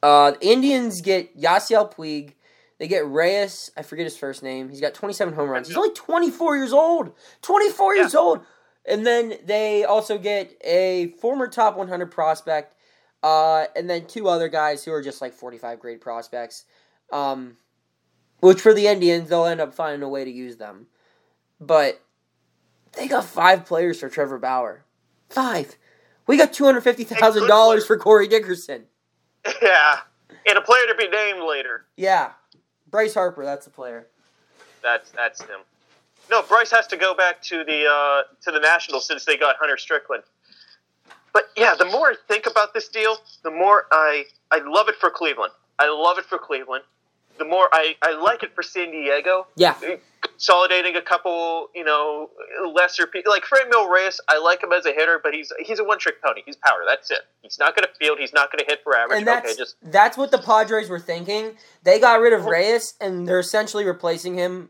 [0.01, 2.33] Uh, the Indians get Yasiel Puig.
[2.77, 3.71] They get Reyes.
[3.77, 4.69] I forget his first name.
[4.69, 5.67] He's got 27 home runs.
[5.67, 7.13] He's only 24 years old.
[7.41, 8.41] 24 years old.
[8.85, 12.75] And then they also get a former top 100 prospect,
[13.21, 16.65] uh, and then two other guys who are just like 45 grade prospects.
[17.11, 17.57] Um,
[18.41, 20.87] which for the Indians, they'll end up finding a way to use them.
[21.61, 22.01] But
[22.93, 24.83] they got five players for Trevor Bauer.
[25.29, 25.75] Five.
[26.27, 28.85] We got two hundred fifty thousand dollars for Corey Dickerson.
[29.61, 29.99] yeah,
[30.47, 31.85] and a player to be named later.
[31.97, 32.31] Yeah,
[32.89, 33.43] Bryce Harper.
[33.43, 34.07] That's the player.
[34.81, 35.61] That's that's him.
[36.29, 39.57] No, Bryce has to go back to the uh, to the Nationals since they got
[39.59, 40.23] Hunter Strickland.
[41.33, 44.95] But yeah, the more I think about this deal, the more I I love it
[44.95, 45.51] for Cleveland.
[45.79, 46.83] I love it for Cleveland.
[47.37, 49.47] The more I, I like it for San Diego.
[49.55, 49.75] Yeah,
[50.21, 52.29] Consolidating a couple, you know,
[52.73, 54.21] lesser people like Franmil Reyes.
[54.29, 56.41] I like him as a hitter, but he's he's a one trick pony.
[56.45, 56.79] He's power.
[56.87, 57.19] That's it.
[57.41, 58.19] He's not going to field.
[58.19, 59.19] He's not going to hit for average.
[59.19, 61.57] and that's okay, just that's what the Padres were thinking.
[61.83, 64.69] They got rid of Reyes, and they're essentially replacing him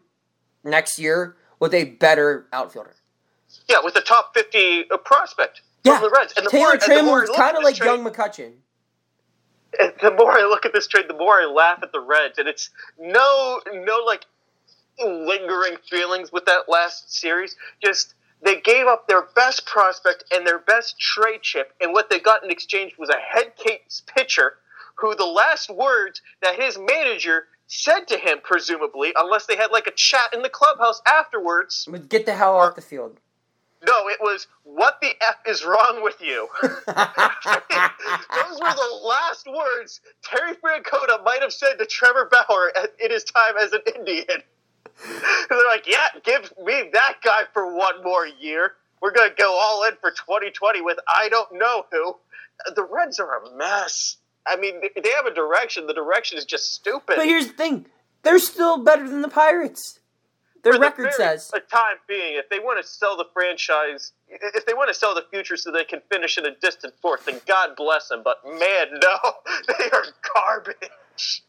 [0.64, 2.96] next year with a better outfielder.
[3.70, 6.00] Yeah, with the top 50 uh, prospect Yeah.
[6.00, 6.34] from the Reds.
[6.36, 8.54] And the Taylor more, and the more Trammell's kind of like young McCutchen.
[10.02, 12.48] the more I look at this trade, the more I laugh at the Reds, and
[12.48, 12.70] it's
[13.00, 14.26] no, no like
[15.04, 17.56] lingering feelings with that last series.
[17.84, 22.20] Just they gave up their best prospect and their best trade chip, and what they
[22.20, 24.54] got in exchange was a head case pitcher
[24.96, 29.88] who the last words that his manager said to him, presumably, unless they had like
[29.88, 31.88] a chat in the clubhouse afterwards.
[32.10, 33.20] Get the hell off the field.
[33.86, 40.02] No, it was, "What the f is wrong with you?" Those were the last words
[40.24, 44.44] Terry Francona might have said to Trevor Bauer in his time as an Indian.
[45.50, 48.74] They're like, yeah, give me that guy for one more year.
[49.02, 52.16] We're to go all in for 2020 with I don't know who.
[52.76, 54.18] The Reds are a mess.
[54.48, 55.88] I mean, they have a direction.
[55.88, 57.16] The direction is just stupid.
[57.18, 57.86] but here's the thing:
[58.24, 60.00] they're still better than the Pirates.
[60.64, 61.52] Their the record very- says.
[61.54, 65.14] a time being, if they want to sell the franchise, if they want to sell
[65.14, 68.22] the future so they can finish in a distant fourth, then God bless them.
[68.24, 69.18] But man, no,
[69.78, 71.44] they are garbage.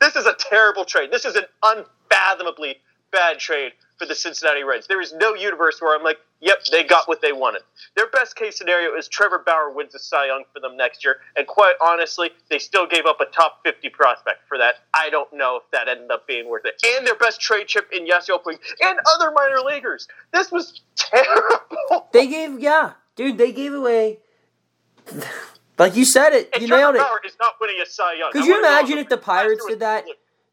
[0.00, 1.10] This is a terrible trade.
[1.10, 2.76] This is an unfathomably
[3.12, 4.86] bad trade for the Cincinnati Reds.
[4.86, 7.62] There is no universe where I'm like, yep, they got what they wanted.
[7.96, 11.16] Their best case scenario is Trevor Bauer wins the Cy Young for them next year,
[11.36, 14.76] and quite honestly, they still gave up a top 50 prospect for that.
[14.94, 16.82] I don't know if that ended up being worth it.
[16.96, 20.08] And their best trade chip in Yasiel Puig and other minor leaguers.
[20.32, 21.56] This was terrible.
[22.12, 24.18] They gave, yeah, dude, they gave away.
[25.78, 26.98] Like you said it, And you Trevor nailed it.
[26.98, 28.32] Bauer is not winning a Cy Young.
[28.32, 30.04] Could I you imagine if the Pirates did that?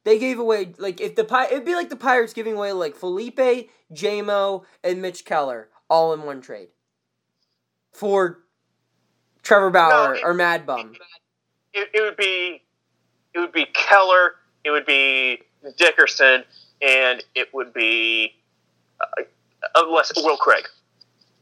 [0.03, 2.95] They gave away like if the Pi- it'd be like the Pirates giving away like
[2.95, 6.69] Felipe, JMO, and Mitch Keller all in one trade
[7.93, 8.39] for
[9.43, 10.93] Trevor Bauer it- or Mad Bum.
[11.73, 12.63] It, it would be,
[13.33, 15.41] it would be Keller, it would be
[15.77, 16.43] Dickerson,
[16.81, 18.33] and it would be
[18.99, 19.23] uh,
[19.75, 20.65] a less Will Craig,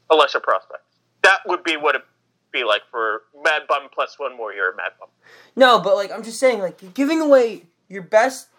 [0.10, 0.84] a lesser prospect.
[1.24, 2.08] That would be what it'd
[2.52, 5.10] be like for Mad Bum plus one more year of Mad Bum.
[5.56, 8.50] No, but like I'm just saying, like giving away your best.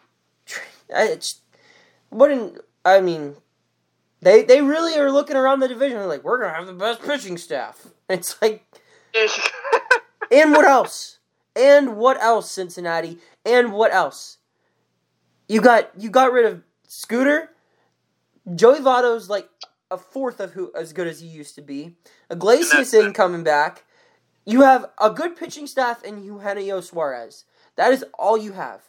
[0.47, 0.63] Tra-
[0.97, 1.41] I- it's
[2.11, 3.35] wouldn't I mean,
[4.23, 5.99] they they really are looking around the division.
[5.99, 7.87] They're like, we're gonna have the best pitching staff.
[8.09, 8.65] It's like,
[10.33, 11.19] and what else?
[11.57, 13.19] And what else, Cincinnati?
[13.45, 14.39] And what else?
[15.49, 17.51] You got you got rid of Scooter.
[18.55, 19.49] Joey Votto's like
[19.91, 21.97] a fourth of who as good as he used to be.
[22.31, 23.85] Iglesias ain't coming back.
[24.45, 27.45] You have a good pitching staff and Eugenio Suarez.
[27.75, 28.83] That is all you have.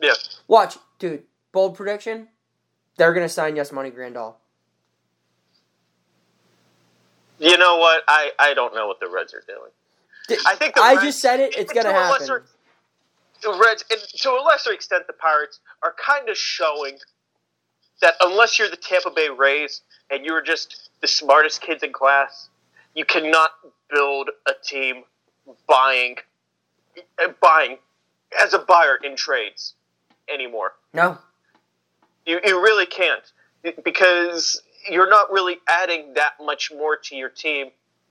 [0.00, 0.14] yeah.
[0.48, 1.24] Watch, dude.
[1.52, 2.28] Bold prediction.
[2.96, 4.34] They're gonna sign Yasmani Grandal.
[7.38, 8.02] You know what?
[8.08, 9.70] I, I don't know what the Reds are doing.
[10.46, 11.56] I think the I Reds- just said it.
[11.56, 12.20] It's gonna a happen.
[12.20, 12.44] lesser-
[13.42, 16.98] the Reds, and to a lesser extent, the Pirates are kind of showing
[18.00, 22.48] that unless you're the Tampa Bay Rays and you're just the smartest kids in class,
[22.94, 23.50] you cannot
[23.90, 25.04] build a team
[25.68, 26.16] buying,
[27.40, 27.76] buying
[28.42, 29.74] as a buyer in trades
[30.32, 30.72] anymore.
[30.94, 31.18] No,
[32.26, 33.22] You, you really can't
[33.84, 37.68] because you're not really adding that much more to your team.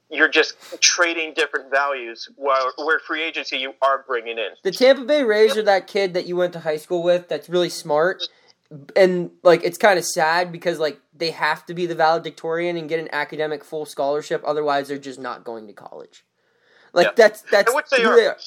[0.10, 2.30] You're just trading different values.
[2.36, 4.50] While where free agency you are bringing in.
[4.64, 7.28] the Tampa Bay Rays are that kid that you went to high school with.
[7.28, 8.24] That's really smart,
[8.96, 12.88] and like it's kind of sad because like they have to be the valedictorian and
[12.88, 14.44] get an academic full scholarship.
[14.46, 16.24] Otherwise, they're just not going to college.
[16.94, 17.14] Like Yeah.
[17.16, 18.38] that's that's which they who are.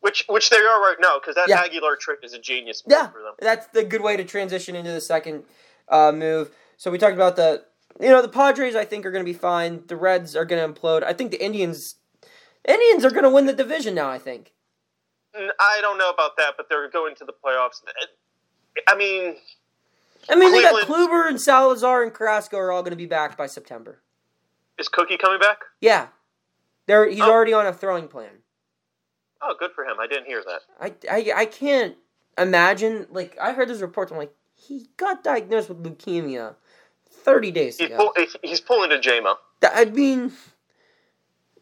[0.00, 1.60] Which which they are right now because that Yeah.
[1.62, 3.34] Aguilar trick is a genius move Yeah, for them.
[3.38, 5.44] that's the good way to transition into the second
[5.88, 6.50] uh, move.
[6.78, 7.64] So we talked about the,
[8.00, 8.74] you know, the Padres.
[8.74, 9.82] I think are going to be fine.
[9.86, 11.02] The Reds are going to implode.
[11.02, 11.96] I think the Indians,
[12.66, 14.08] Indians are going to win the division now.
[14.10, 14.52] I think.
[15.34, 17.82] I don't know about that, but they're going to the playoffs.
[18.88, 19.36] I mean,
[20.28, 23.36] I mean, they got Kluber and Salazar and Carrasco are all going to be back
[23.36, 24.02] by September.
[24.78, 25.58] is Cookie coming back?
[25.80, 26.08] Yeah,
[26.86, 27.30] they're he's Oh.
[27.30, 28.42] already on a throwing plan.
[29.42, 29.96] Oh, good for him.
[30.00, 30.62] I didn't hear that.
[30.80, 31.96] I, I, I can't
[32.38, 33.06] imagine.
[33.10, 34.10] Like I heard this report.
[34.10, 36.54] I'm like, he got diagnosed with leukemia
[37.10, 38.12] thirty days He's, ago.
[38.14, 39.34] pull, he's pulling a JMO.
[39.62, 40.32] I mean,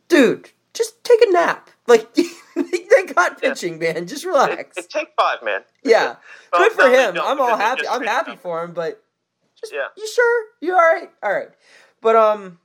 [0.09, 1.70] dude, just take a nap.
[1.87, 2.14] Like
[2.55, 4.07] they got pitching, man.
[4.07, 4.76] Just relax.
[4.76, 5.61] it take five, man.
[5.85, 6.16] Yeah,
[6.53, 7.18] Well, good for no, him.
[7.22, 7.87] I'm all happy.
[7.89, 8.72] I'm happy for him.
[8.72, 9.03] But
[9.59, 9.87] just, Yeah.
[9.97, 10.45] you sure?
[10.61, 11.11] You all right?
[11.22, 11.49] All right.
[12.01, 12.59] But um,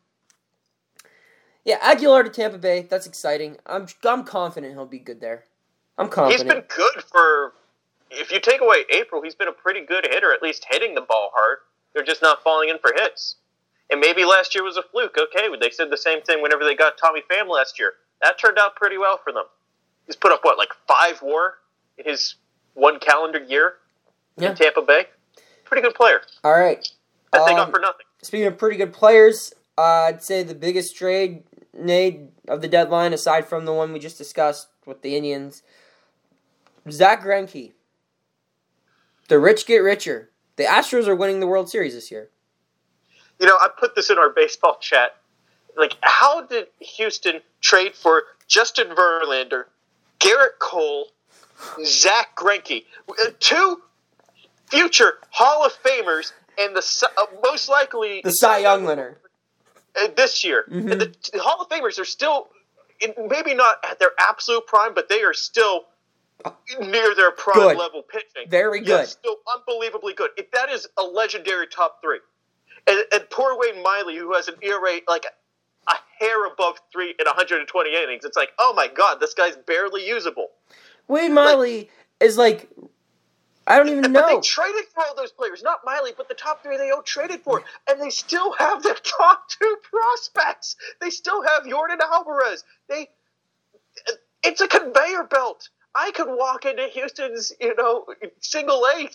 [1.66, 2.82] yeah, Aguilar to Tampa Bay.
[2.90, 3.58] That's exciting.
[3.66, 5.46] I'm I'm confident he'll be good there.
[5.98, 6.50] I'm He's confident.
[6.50, 7.54] been good for.
[8.12, 11.02] If you take away April, he's been a pretty good hitter, at least hitting the
[11.02, 11.60] ball hard.
[11.94, 13.38] They're just not falling in for hits.
[13.90, 15.18] And maybe last year was a fluke.
[15.18, 17.94] Okay, they said the same thing whenever they got Tommy Pham last year.
[18.22, 19.44] That turned out pretty well for them.
[20.06, 21.56] He's put up what, like five WAR
[21.98, 22.36] in his
[22.76, 23.76] one calendar year
[24.38, 24.50] Yeah.
[24.52, 25.06] in Tampa Bay.
[25.66, 26.88] Pretty good player All right.
[27.32, 28.06] that they Um, got for nothing.
[28.22, 31.44] Speaking of pretty good players, uh, I'd say the biggest trade
[31.78, 35.64] made of the deadline, aside from the one we just discussed with the Indians,
[36.90, 37.72] Zack Greinke.
[39.28, 40.30] The rich get richer.
[40.56, 42.30] The Astros are winning the World Series this year.
[43.40, 45.18] You know, I put this in our baseball chat.
[45.76, 49.66] Like, how did Houston trade for Justin Verlander,
[50.20, 51.08] Gerrit Cole,
[51.84, 53.82] Zack Greinke, uh, two
[54.68, 59.18] future Hall of Famers, and the uh, most likely The Cy Young winner.
[60.02, 60.66] Uh, this year.
[60.70, 60.92] Mhm.
[60.92, 62.50] And the, the Hall of Famers are still,
[63.00, 65.86] in, maybe not at their absolute prime, but they are still
[66.82, 67.78] near their prime Good.
[67.78, 68.50] level pitching.
[68.50, 69.08] Very good.
[69.08, 70.32] still unbelievably good.
[70.38, 72.20] If that is a legendary top three.
[72.88, 75.26] And, and poor Wayne Miley, who has an ERA like
[75.88, 80.06] a hair above three in 120 innings, it's like, oh my god, this guy's barely
[80.06, 80.48] usable.
[81.08, 81.90] Wade Miley
[82.20, 82.70] is like,
[83.66, 84.28] I don't even But know.
[84.28, 87.42] they traded for all those players, not Miley, but the top three they all traded
[87.42, 90.76] for, and they still have their top two prospects.
[91.00, 92.64] They still have Yordan Alvarez.
[92.90, 93.10] They,
[94.44, 95.70] it's a conveyor belt.
[95.96, 98.06] I could walk into Houston's, you know,
[98.40, 99.08] single A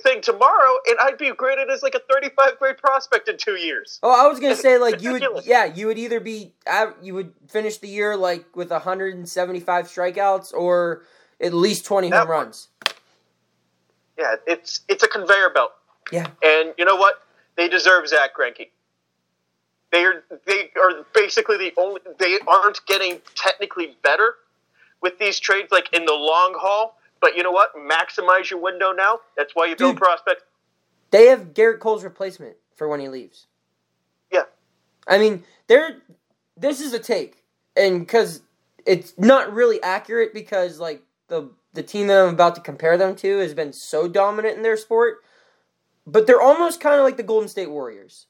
[0.00, 4.00] thing tomorrow, and I'd be graded as like a 35 grade prospect in two years.
[4.02, 6.52] Oh, I was gonna say like you would, yeah, you would either be
[7.00, 11.04] you would finish the year like with 175 strikeouts or
[11.40, 12.68] at least 20 home That- runs.
[14.18, 15.72] Yeah, it's it's a conveyor belt.
[16.12, 16.28] Yeah.
[16.42, 17.22] And you know what?
[17.56, 18.68] They deserve Zack Greinke.
[19.92, 24.34] They are they are basically the only they aren't getting technically better
[25.00, 26.98] with these trades like in the long haul.
[27.20, 27.74] But you know what?
[27.76, 29.20] Maximize your window now.
[29.36, 30.02] That's why you build Dude.
[30.02, 30.42] prospects.
[31.10, 33.46] They have Gerrit Cole's replacement for when he leaves.
[34.30, 34.42] Yeah.
[35.06, 35.98] I mean, they're
[36.56, 37.42] this is a take,
[37.76, 38.42] and because
[38.84, 43.14] it's not really accurate because like the the team that I'm about to compare them
[43.16, 45.18] to has been so dominant in their sport,
[46.06, 48.26] but they're almost kind of like the Golden State Warriors.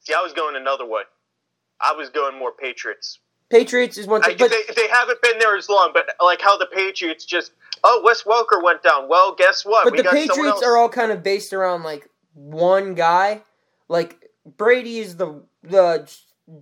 [0.00, 1.02] See, I was going another way.
[1.80, 3.20] I was going more Patriots.
[3.50, 6.56] Patriots is one thing, but they, they haven't been there as long, but like how
[6.56, 7.52] the Patriots just
[7.84, 9.08] oh Wes Welker went down.
[9.08, 9.84] Well, guess what?
[9.84, 13.42] but we the Patriots are all kind of based around like one guy.
[13.88, 16.10] Like Brady is the the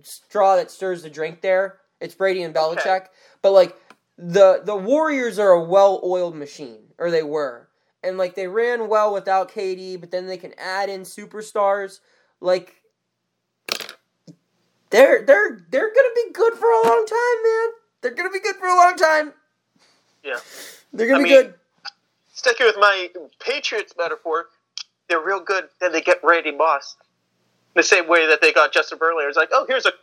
[0.01, 1.41] straw that stirs the drink.
[1.41, 2.85] There, it's Brady and Belichick.
[2.85, 3.05] Okay.
[3.41, 3.75] But like
[4.17, 7.69] the the Warriors are a well-oiled machine, or they were,
[8.03, 11.99] and like they ran well without KD, but then they can add in superstars.
[12.39, 12.75] Like
[14.89, 17.69] they're they're they're gonna be good for a long time, man.
[18.01, 19.33] They're gonna be good for a long time.
[20.23, 20.39] Yeah.
[20.93, 21.53] They're gonna I be mean, good.
[22.31, 23.09] sticking with my
[23.39, 24.47] Patriots metaphor,
[25.09, 25.69] they're real good.
[25.79, 26.95] Then they get Randy Moss,
[27.75, 29.27] the same way that they got Justin Verlander.
[29.27, 29.93] It's like, oh, here's a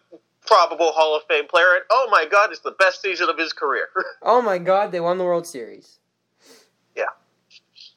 [0.47, 3.53] probable Hall of Fame player, and oh my God, it's the best season of his
[3.53, 3.89] career.
[4.23, 5.99] Oh my God, they won the World Series.
[6.97, 7.05] Yeah,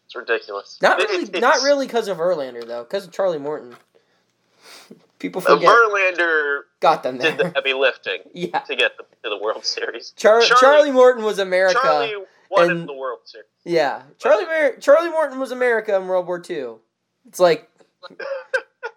[0.05, 0.77] it's ridiculous.
[0.81, 3.75] Not It- really, it's- not really because of Verlander though, because of Charlie Morton.
[5.19, 9.37] People forget Verlander got them did the heavy lifting yeah, to get them to the
[9.37, 10.11] World Series.
[10.17, 11.79] Char- Charlie, Charlie- Morton was America.
[11.81, 12.15] Charlie
[12.49, 13.47] won and- in the World Series.
[13.65, 16.75] Yeah, Charlie Mar- Charlie Morton was America in World War II.
[17.27, 17.69] It's like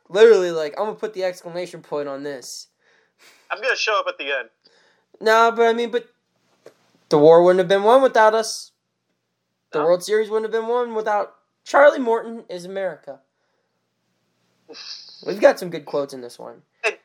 [0.08, 2.68] literally like I'm gonna put the exclamation point on this.
[3.50, 4.48] I'm gonna show up at the end.
[5.20, 6.06] No, but I mean, but
[7.08, 8.72] the war wouldn't have been won without us.
[9.72, 9.84] The No.
[9.86, 11.34] World Series wouldn't have been won without
[11.64, 13.20] Charlie Morton is America.
[15.26, 16.62] We've got some good quotes in this one.
[16.84, 16.96] And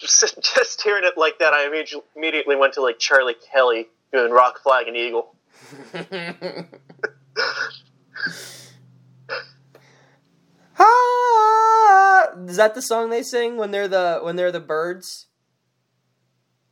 [0.00, 4.32] just, just hearing it like that, I immediately immediately went to like Charlie Kelly doing
[4.32, 5.34] Rock Flag and Eagle.
[10.78, 15.26] ah, is that the song they sing when they're the when they're the birds?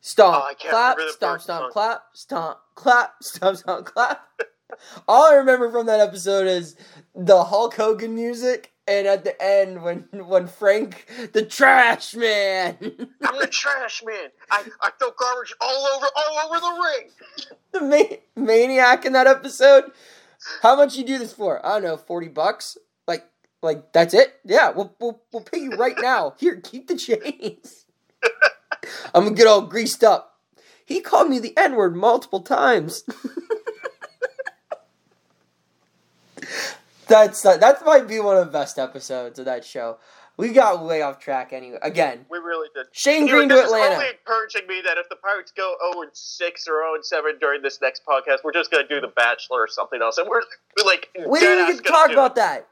[0.00, 4.26] Stomp, Oh, clap, stomp, stomp, clap, stomp, clap, stomp, stomp, clap.
[5.06, 6.76] All I remember from that episode is
[7.14, 12.78] the Hulk Hogan music, and at the end when when Frank, the trash man,
[13.22, 14.28] I'm the trash man.
[14.50, 17.10] I, I throw garbage all over all over the ring.
[17.72, 17.80] the
[18.36, 19.84] ma- maniac in that episode.
[20.62, 21.64] How much you do this for?
[21.66, 22.78] I don't know, forty bucks.
[23.06, 23.26] Like,
[23.62, 24.34] like that's it?
[24.44, 26.34] Yeah, we'll we'll, we'll pay you right now.
[26.38, 27.79] Here, keep the chains.
[29.14, 30.38] I'm gonna get all greased up.
[30.84, 33.04] He called me the N word multiple times.
[37.06, 39.98] that's uh, that might be one of the best episodes of that show.
[40.36, 41.78] We got way off track anyway.
[41.82, 42.86] Again, We really did.
[42.92, 43.96] Shane Greene to Atlanta.
[43.96, 47.38] only encouraging me that if the Pirates go 0 and 6 or 0 and 7
[47.38, 50.16] during this next podcast, we're just to do The Bachelor or something else.
[50.16, 50.40] And we're,
[50.78, 52.68] we're like, We didn't even get to talk about that.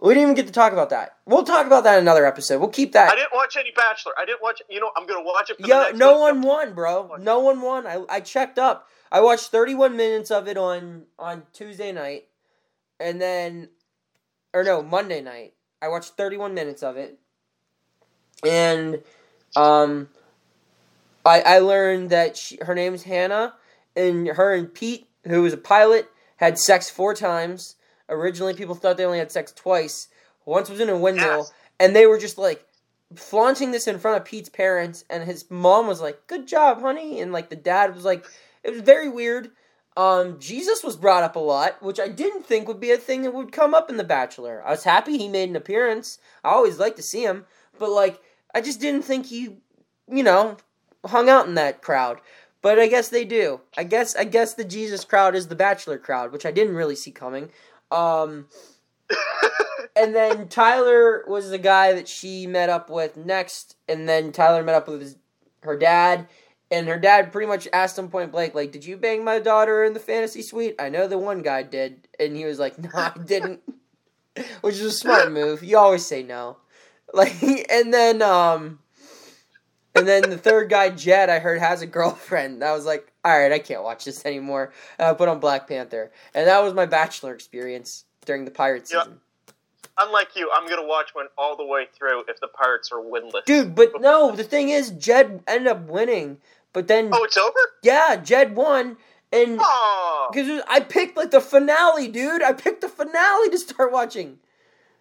[0.00, 1.16] We didn't even get to talk about that.
[1.24, 2.60] We'll talk about that in another episode.
[2.60, 3.10] We'll keep that.
[3.10, 4.12] I didn't watch any Bachelor.
[4.18, 4.60] I didn't watch.
[4.68, 6.42] You know, I'm going to watch it for the next no one.
[6.42, 7.16] one won, bro.
[7.18, 7.86] No one won.
[7.86, 8.88] I, I checked up.
[9.10, 12.24] I watched 31 minutes of it on on Tuesday night,
[13.00, 13.70] and then
[14.52, 15.54] or no Monday night.
[15.80, 17.18] I watched 31 minutes of it,
[18.44, 19.02] and
[19.54, 20.10] um,
[21.24, 23.54] I I learned that she, her name's Hannah,
[23.94, 27.76] and her and Pete, who was a pilot, had sex four times.
[28.08, 30.08] Originally, people thought they only had sex twice.
[30.44, 31.52] Once was in a windmill, Yes.
[31.80, 32.64] and they were just like
[33.14, 37.20] flaunting this in front of Pete's parents, and his mom was like, "Good job, honey,"
[37.20, 38.24] and like the dad was like,
[38.62, 39.50] it was very weird.
[39.96, 43.22] Um, Jesus was brought up a lot, which I didn't think would be a thing
[43.22, 44.62] that would come up in The Bachelor.
[44.66, 46.18] I was happy he made an appearance.
[46.44, 47.46] I always like to see him,
[47.78, 48.20] but like
[48.54, 49.56] I just didn't think he,
[50.10, 50.58] you know,
[51.06, 52.20] hung out in that crowd.
[52.60, 53.60] But I guess they do.
[53.76, 56.96] I guess I guess the Jesus crowd is the Bachelor crowd, which I didn't really
[56.96, 57.50] see coming.
[57.90, 58.46] Um,
[59.96, 64.62] and then Tyler was the guy that she met up with next, and then Tyler
[64.62, 65.16] met up with his,
[65.62, 66.28] her dad,
[66.70, 69.84] and her dad pretty much asked him point blank, like, "Did you bang my daughter
[69.84, 72.90] in the fantasy suite?" I know the one guy did, and he was like, "No,
[72.94, 73.60] I didn't,"
[74.60, 75.62] which is a smart move.
[75.62, 76.58] You always say no,
[77.12, 78.80] like, and then um,
[79.96, 82.62] and then the third guy, Jed, I heard has a girlfriend.
[82.62, 84.72] I was like, all right, I can't watch this anymore.
[84.98, 88.92] And I put on Black Panther, and that was my Bachelor experience during the Pirates
[88.92, 89.02] Yeah.
[89.04, 89.20] season.
[89.98, 93.44] Unlike you, I'm gonna watch one all the way through if the Pirates are winless.
[93.46, 96.38] Dude, but no, the thing is, Jed ended up winning.
[96.74, 97.58] But then, Oh, it's over?
[97.82, 98.98] yeah, Jed won,
[99.32, 99.56] and
[100.30, 102.42] because I picked like the finale, dude.
[102.42, 104.38] I picked the finale to start watching.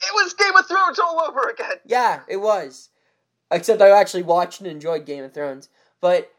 [0.02, 1.78] it was Game of Thrones all over again.
[1.86, 2.90] Yeah, it was.
[3.52, 5.70] Except I actually watched and enjoyed Game of Thrones.
[6.02, 6.32] But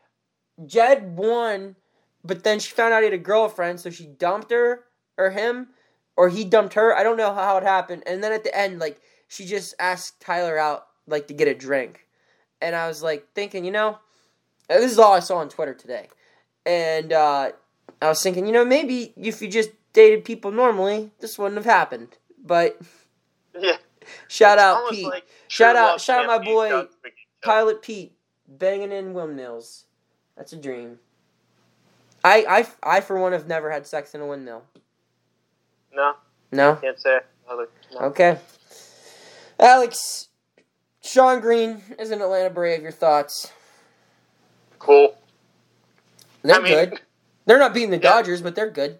[0.64, 1.76] Jed won,
[2.24, 4.84] but then she found out he had a girlfriend, so she dumped her
[5.16, 5.68] or him,
[6.16, 6.96] or he dumped her.
[6.96, 8.02] I don't know how it happened.
[8.06, 11.54] And then at the end, like she just asked Tyler out, like to get a
[11.54, 12.06] drink,
[12.60, 13.98] and I was like thinking, you know,
[14.68, 16.08] this is all I saw on Twitter today,
[16.64, 17.52] and uh,
[18.02, 21.64] I was thinking, you know, maybe if you just dated people normally, this wouldn't have
[21.64, 22.18] happened.
[22.44, 22.80] But
[23.58, 23.76] Yeah.
[24.28, 25.06] Shout out Pete.
[25.06, 27.42] like Shout out- shout out my boy, done to begin with.
[27.42, 28.12] Pilot Pete
[28.48, 29.84] banging in windmills.
[30.36, 30.98] That's a dream.
[32.24, 34.62] I, I, I for one have never had sex in a windmill.
[35.94, 36.14] No,
[36.52, 36.76] No.
[36.76, 37.20] can't say.
[37.48, 37.68] Other.
[37.92, 37.98] No.
[38.06, 38.38] Okay.
[39.58, 40.28] Alex,
[41.00, 42.82] Shane Greene is an Atlanta Brave.
[42.82, 43.52] Your thoughts?
[44.78, 45.16] Cool.
[46.42, 47.00] They're I mean, good.
[47.46, 48.10] They're not beating the Yeah.
[48.10, 48.98] Dodgers, but they're good.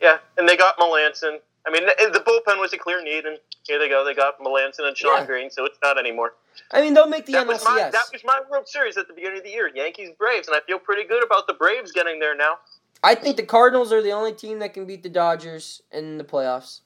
[0.00, 1.38] Yeah, and they got Melancon.
[1.66, 4.04] I mean, the, the bullpen was a clear need, and here they go.
[4.04, 5.26] They got Melancon and Shane Yeah.
[5.26, 6.34] Greene, so it's not anymore.
[6.70, 7.48] I mean, they'll make the that NLCS.
[7.48, 10.48] was my that was my World Series at the beginning of the year, Yankees Braves,
[10.48, 12.58] and I feel pretty good about the Braves getting there now.
[13.02, 16.24] I think the Cardinals are the only team that can beat the Dodgers in the
[16.24, 16.80] playoffs.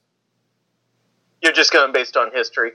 [1.41, 2.73] You're just going based on history.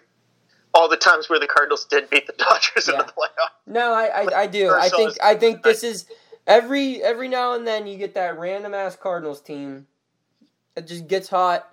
[0.75, 3.51] All the times where the Cardinals did beat the Dodgers in the playoffs.
[3.67, 4.71] No, I, I, I do.
[4.71, 6.07] I think I think this is
[6.47, 9.87] every every now and then you get that random ass Cardinals team
[10.75, 11.69] that just gets hot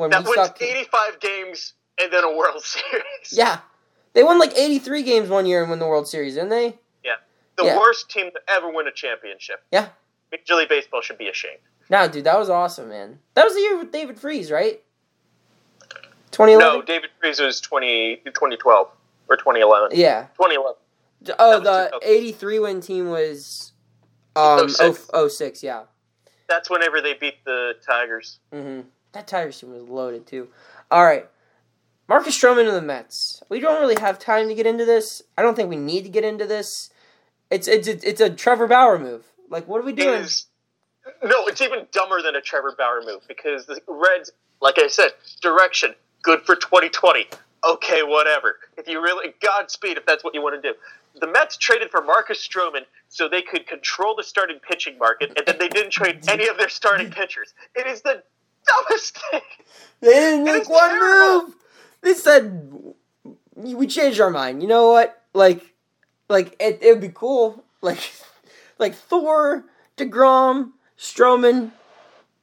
[0.00, 0.60] when That we wins suck.
[0.62, 3.04] 85 games and then a World Series.
[3.32, 3.60] Yeah,
[4.14, 6.78] they won like eighty three games one year and won the World Series, didn't they?
[7.04, 7.16] Yeah,
[7.56, 7.78] the Yeah.
[7.78, 9.62] worst team to ever win a championship.
[9.70, 9.88] Yeah.
[10.32, 11.58] Major League Baseball should be ashamed.
[11.90, 13.18] No, dude, that was awesome, man.
[13.34, 14.80] That was the year with David Freese, right?
[16.30, 16.78] Twenty eleven.
[16.78, 18.88] No, David Freese was 20, 2012
[19.28, 19.98] or 2011.
[19.98, 20.26] Yeah.
[20.36, 20.76] 2011.
[21.38, 23.72] Oh, the eighty three win team was
[24.36, 25.08] um 06.
[25.12, 25.36] 06.
[25.36, 25.82] 06 yeah.
[26.48, 28.38] That's whenever they beat the Tigers.
[28.54, 28.88] Mm-hmm.
[29.12, 30.48] That team was loaded too.
[30.90, 31.28] All right,
[32.08, 33.42] Marcus Stroman and the Mets.
[33.48, 35.22] We don't really have time to get into this.
[35.36, 36.90] I don't think we need to get into this.
[37.50, 39.24] It's it's it's, it's a Trevor Bauer move.
[39.48, 40.20] Like, what are we doing?
[40.20, 40.46] is
[41.24, 44.30] no, it's even dumber than a Trevor Bauer move because the Reds,
[44.60, 47.26] like I said, direction good for 2020.
[47.68, 48.56] Okay, whatever.
[48.78, 50.76] If you really Godspeed if that's what you want to do.
[51.20, 55.46] The Mets traded for Marcus Stroman so they could control the starting pitching market, and
[55.46, 57.52] then they didn't trade any of their starting pitchers.
[57.74, 58.22] It is the
[58.88, 59.40] dumbest thing.
[60.00, 61.46] They didn't make one terrible.
[61.46, 61.54] move.
[62.02, 62.72] They said
[63.54, 64.62] we changed our mind.
[64.62, 65.22] You know what?
[65.34, 65.74] Like,
[66.28, 67.64] like it, it would be cool.
[67.82, 68.12] Like,
[68.78, 69.64] like Thor,
[69.96, 71.70] Degrom, Stroman,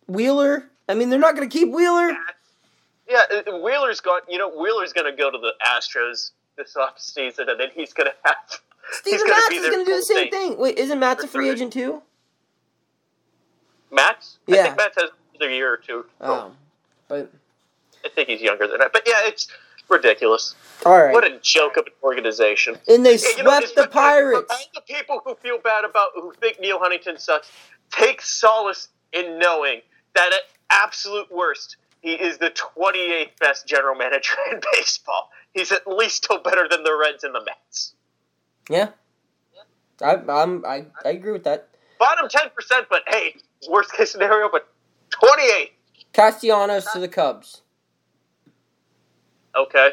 [0.08, 0.70] Wheeler.
[0.90, 2.16] I mean, they're not going to keep Wheeler.
[3.10, 4.24] Yeah, uh, Wheeler's got.
[4.28, 8.08] You know, Wheeler's going to go to the Astros this offseason, and then he's going
[8.10, 8.36] to have.
[8.92, 10.50] Steven gonna Matz is going to do the same thing.
[10.52, 10.60] thing.
[10.60, 12.02] Wait, isn't Matz a free agent too?
[13.92, 14.26] Matt?
[14.50, 14.64] I Yeah.
[14.64, 15.10] think Matt has
[15.40, 16.06] another year or two.
[16.22, 16.52] Oh,
[17.08, 17.32] but
[18.06, 18.92] I think he's younger than that.
[18.94, 19.48] But yeah, it's
[19.90, 20.56] ridiculous.
[20.86, 21.14] all right.
[21.14, 22.78] What a joke of an organization.
[22.88, 24.48] and they Yeah, you know, swept the Pirates.
[24.50, 27.50] all the people who feel bad about who think Neal Huntington sucks,
[27.92, 29.82] take solace in knowing
[30.16, 35.30] that at absolute worst, he is the 28th best general manager in baseball.
[35.54, 37.94] He's at least still better than the Reds and the Mets.
[38.70, 38.90] Yeah,
[40.02, 41.70] I, I'm I, I agree with that.
[41.98, 42.52] Bottom 10%,
[42.90, 43.38] but hey,
[43.70, 44.68] worst case scenario, but
[45.20, 45.74] 28.
[46.14, 47.62] Castellanos to the Cubs.
[49.56, 49.92] Okay.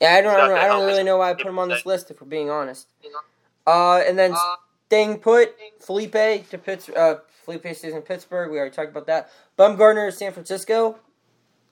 [0.00, 0.34] Yeah, I don't.
[0.34, 2.10] I don't, I don't really know why I put him on this list.
[2.10, 2.88] If we're being honest.
[3.66, 4.34] Uh, and then
[4.86, 6.88] staying put, Felipe to Pitts.
[6.88, 8.50] Uh, Felipe stays in Pittsburgh.
[8.50, 9.30] We already talked about that.
[9.58, 10.98] Bumgarner, San Francisco.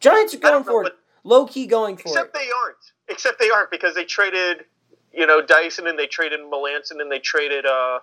[0.00, 0.92] Giants are going don't know, for it.
[1.24, 2.32] Low key going for Except it.
[2.34, 2.92] they aren't.
[3.08, 4.64] Except they aren't because they traded,
[5.12, 8.00] you know, Dyson and they traded Melancon and they traded uh,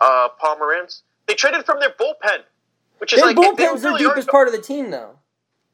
[0.00, 1.02] uh, Pomeranz.
[1.26, 2.42] They traded from their bullpen,
[3.00, 5.16] which is Their like bullpen's their really deepest part of the team, though.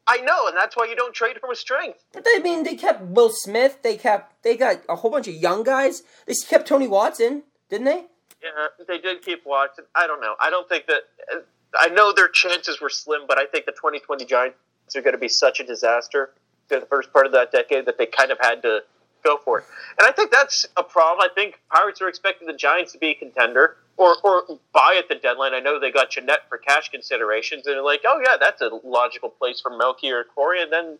[0.07, 2.05] I know, and that's why you don't trade from a strength.
[2.13, 3.79] But they I mean they kept Will Smith.
[3.83, 6.03] They kept they got a whole bunch of young guys.
[6.25, 8.05] They kept Tony Watson, didn't they?
[8.41, 9.83] Yeah, they did keep Watson.
[9.93, 10.35] I don't know.
[10.39, 11.01] I don't think that.
[11.33, 11.39] Uh,
[11.77, 14.55] I know their chances were slim, but I think the 2020 Giants
[14.95, 16.31] are going to be such a disaster
[16.69, 18.83] through the first part of that decade that they kind of had to
[19.23, 19.65] go for it.
[19.99, 21.27] And I think that's a problem.
[21.29, 24.43] I think Pirates are expecting the Giants to be a contender or, or
[24.73, 25.53] buy at the deadline.
[25.53, 28.69] I know they got Gennett for cash considerations, and they're like, oh, yeah, that's a
[28.83, 30.61] logical place for Melky or Corey.
[30.61, 30.97] And then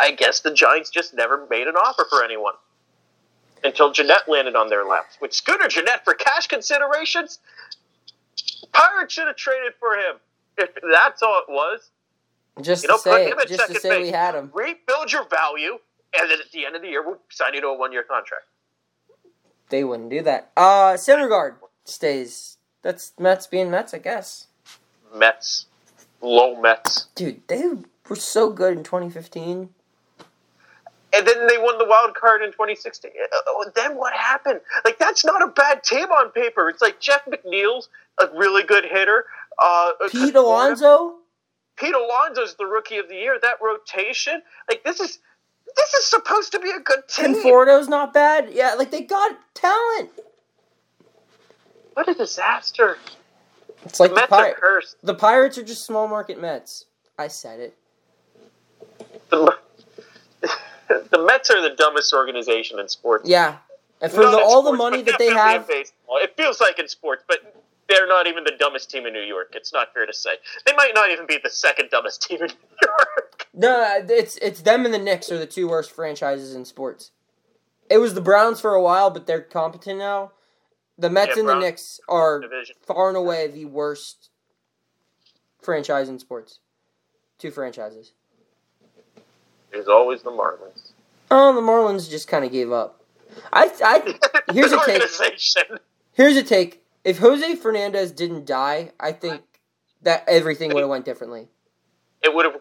[0.00, 2.54] I guess the Giants just never made an offer for anyone
[3.64, 5.16] until Gennett landed on their laps.
[5.20, 7.38] With Scooter Gennett for cash considerations,
[8.72, 10.16] Pirates should have traded for him.
[10.58, 11.90] If that's all it was,
[12.62, 14.50] Just You know, to say put it, him at just to say we had him.
[14.54, 15.78] rebuild your value,
[16.20, 18.44] and then at the end of the year, we'll sign you to a one-year contract.
[19.68, 20.50] They wouldn't do that.
[20.56, 22.58] Uh, guard stays.
[22.82, 24.46] That's Mets being Mets, I guess.
[25.14, 25.66] Mets,
[26.20, 27.64] low Mets, Dude, they
[28.08, 29.70] were so good in 2015.
[31.12, 33.10] and then they won the wild card in 2016.
[33.32, 34.60] Uh, Then what happened?
[34.84, 36.68] Like that's not a bad team on paper.
[36.68, 37.88] It's like Jeff McNeil's
[38.20, 39.24] a really good hitter.
[39.58, 41.16] Uh, Pete Alonso.
[41.76, 43.38] Pete Alonso's the rookie of the year.
[43.40, 45.18] That rotation, like this is
[45.76, 47.34] this is supposed to be a good team.
[47.34, 48.50] Conforto's not bad.
[48.52, 50.10] Yeah, like they got talent.
[51.94, 52.98] What a disaster!
[53.84, 56.86] It's like the, are Pir- the Pirates are just small market Mets.
[57.18, 57.76] I said it.
[59.30, 59.56] The,
[60.88, 63.28] the Mets are the dumbest organization in sports.
[63.28, 63.58] Yeah,
[64.00, 65.66] and for the, all the money that they have.
[65.70, 67.38] It feels like in sports, but
[67.88, 69.52] they're not even the dumbest team in New York.
[69.54, 70.30] It's not fair to say.
[70.66, 73.35] They might not even be the second dumbest team in New York.
[73.56, 77.10] No, it's it's them and the Knicks are the two worst franchises in sports.
[77.90, 80.32] It was the Browns for a while, but they're competent now.
[80.98, 82.76] The Mets Yeah, and the Browns- Knicks are Division.
[82.82, 84.30] far and away the worst
[85.60, 86.60] franchise in sports.
[87.38, 88.12] Two franchises.
[89.70, 90.92] There's always the Marlins.
[91.30, 93.02] Oh, the Marlins just kind of gave up.
[93.52, 94.18] I, I
[94.52, 95.02] here's a take.
[96.12, 96.82] Here's a take.
[97.04, 99.42] If Jose Fernandez didn't die, I think
[100.02, 101.48] that everything would have went differently.
[102.26, 102.56] It would have.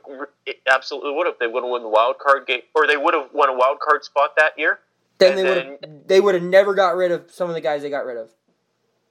[0.45, 1.37] It absolutely would have.
[1.39, 3.79] They would have won the wild card game, or they would have won a wild
[3.79, 4.79] card spot that year.
[5.17, 7.81] Then they would have they would have never got rid of some of the guys
[7.81, 8.29] they got rid of.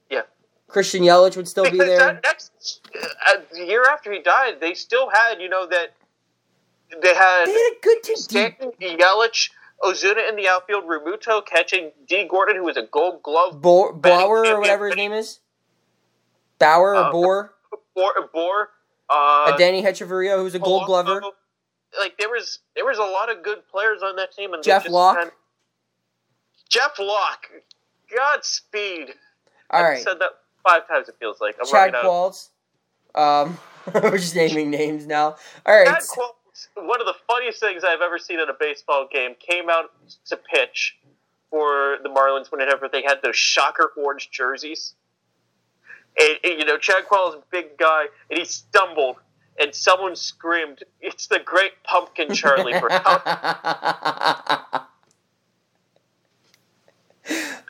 [0.09, 0.21] Yeah.
[0.69, 1.97] Christian Yelich would still be there.
[1.97, 2.79] that next
[3.27, 5.93] uh, the year after he died, they still had you know that
[7.01, 8.15] they had They had a good team.
[8.15, 9.49] Stanton, Yelich,
[9.83, 14.45] Ozuna in the outfield, Realmuto catching Dee Gordon, who was a Gold Glove, Bo- Bauer
[14.45, 15.39] or whatever his name is.
[16.59, 17.53] Bauer or Uh, Boer.
[17.93, 18.69] Boar, Boar
[19.09, 20.85] uh, Uh, Danny Hechavarria, who's a Gold.
[20.85, 21.21] Glover.
[21.99, 24.87] Like there was there was a lot of good players on that team, and Jeff
[24.89, 25.17] Locke.
[25.17, 25.31] had-
[26.69, 27.47] Jeff Locke,
[28.15, 29.13] Godspeed.
[29.69, 30.31] All I've right, said that
[30.63, 31.07] five times.
[31.09, 31.93] It feels like I'm Chad.
[31.93, 32.49] Qualls.
[33.13, 33.57] Um,
[33.93, 35.35] we're just naming names now.
[35.65, 39.07] All right, Chad Qualls, one of the funniest things I've ever seen in a baseball
[39.11, 39.91] game, came out
[40.25, 40.97] to pitch
[41.49, 44.95] for the Marlins whenever they had those shocker orange jerseys.
[46.19, 49.17] And, and, you know, Chad Qualls is a big guy, and he stumbled,
[49.59, 53.21] and someone screamed, "It's the Great Pumpkin Charlie!" for help.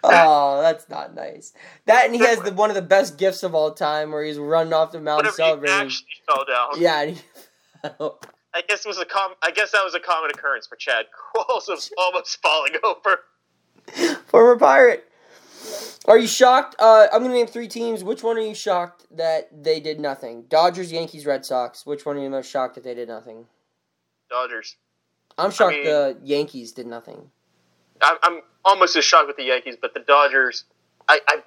[0.04, 1.54] oh, that's not nice.
[1.86, 4.38] That and he has the one of the best gifts of all time, where he's
[4.38, 5.76] running off the mountain celebrating.
[5.76, 6.80] actually fell down.
[6.80, 7.22] Yeah, and he-
[8.54, 11.06] I guess it was a com- I guess that was a common occurrence for Chad
[11.36, 13.20] Qualls of almost falling over.
[14.28, 15.10] former pirate.
[16.08, 16.76] Are you shocked?
[16.80, 18.04] Uh, I'm gonna name three teams.
[18.04, 20.44] Which one are you shocked that they did nothing?
[20.50, 21.86] Dodgers, Yankees, Red Sox.
[21.86, 23.46] Which one are you most shocked that they did nothing?
[24.30, 24.76] Dodgers.
[25.38, 27.30] I'm shocked mean- the Yankees did nothing.
[28.02, 30.66] I'm, I'm almost as shocked with the Yankees, but the Dodgers.
[31.08, 31.38] I, I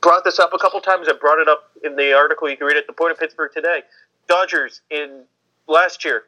[0.00, 1.06] brought this up a couple times.
[1.08, 3.50] I brought it up in the article you can read at the Point of Pittsburgh
[3.54, 3.80] today.
[4.28, 5.24] Dodgers in
[5.68, 6.24] last year,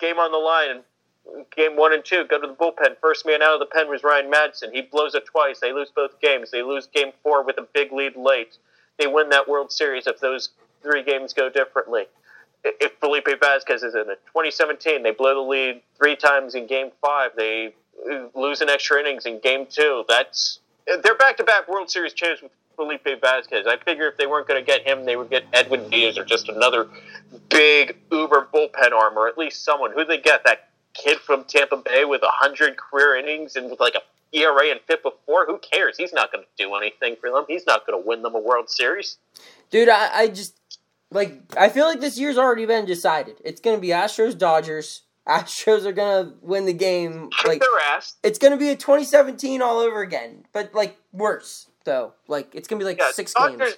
[0.00, 0.82] game on the line,
[1.54, 2.96] game one and two, go to the bullpen.
[3.00, 4.72] First man out of the pen was Ryan Madson.
[4.72, 5.60] He blows it twice.
[5.60, 6.50] They lose both games.
[6.50, 8.58] They lose game four with a big lead late.
[8.98, 10.50] They win that World Series if those
[10.82, 12.04] three games go differently.
[12.64, 16.90] If Felipe Vazquez is in it, 2017, they blow the lead three times in Game
[17.00, 17.32] Five.
[17.36, 17.74] They
[18.10, 20.04] uh, lose in extra innings in Game Two.
[20.08, 23.66] That's they're back-to-back World Series champs with Felipe Vazquez.
[23.66, 26.24] I figure if they weren't going to get him, they would get Edwin Diaz or
[26.24, 26.88] just another
[27.48, 31.76] big Uber bullpen arm, or at least someone who they get that kid from Tampa
[31.76, 34.00] Bay with hundred career innings and with like a
[34.36, 35.44] ERA and FIP of four.
[35.46, 35.96] Who cares?
[35.98, 37.44] He's not going to do anything for them.
[37.48, 39.18] He's not going to win them a World Series.
[39.70, 40.58] Dude, I, I just
[41.10, 43.36] like I feel like this year's already been decided.
[43.44, 45.02] It's gonna be Astros Dodgers.
[45.28, 47.30] Astros are gonna win the game.
[47.46, 48.16] Like their ass.
[48.22, 52.14] it's gonna be a 2017 all over again, but like worse though.
[52.28, 53.76] Like it's gonna be like Yeah, six Dodgers- games.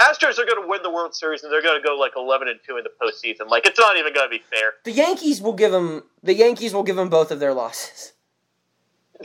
[0.00, 2.48] Astros are going to win the World Series and they're going to go like eleven
[2.48, 3.48] and two in the postseason.
[3.48, 4.74] Like it's not even going to be fair.
[4.84, 6.02] The Yankees will give them.
[6.22, 8.12] The Yankees will give them both of their losses.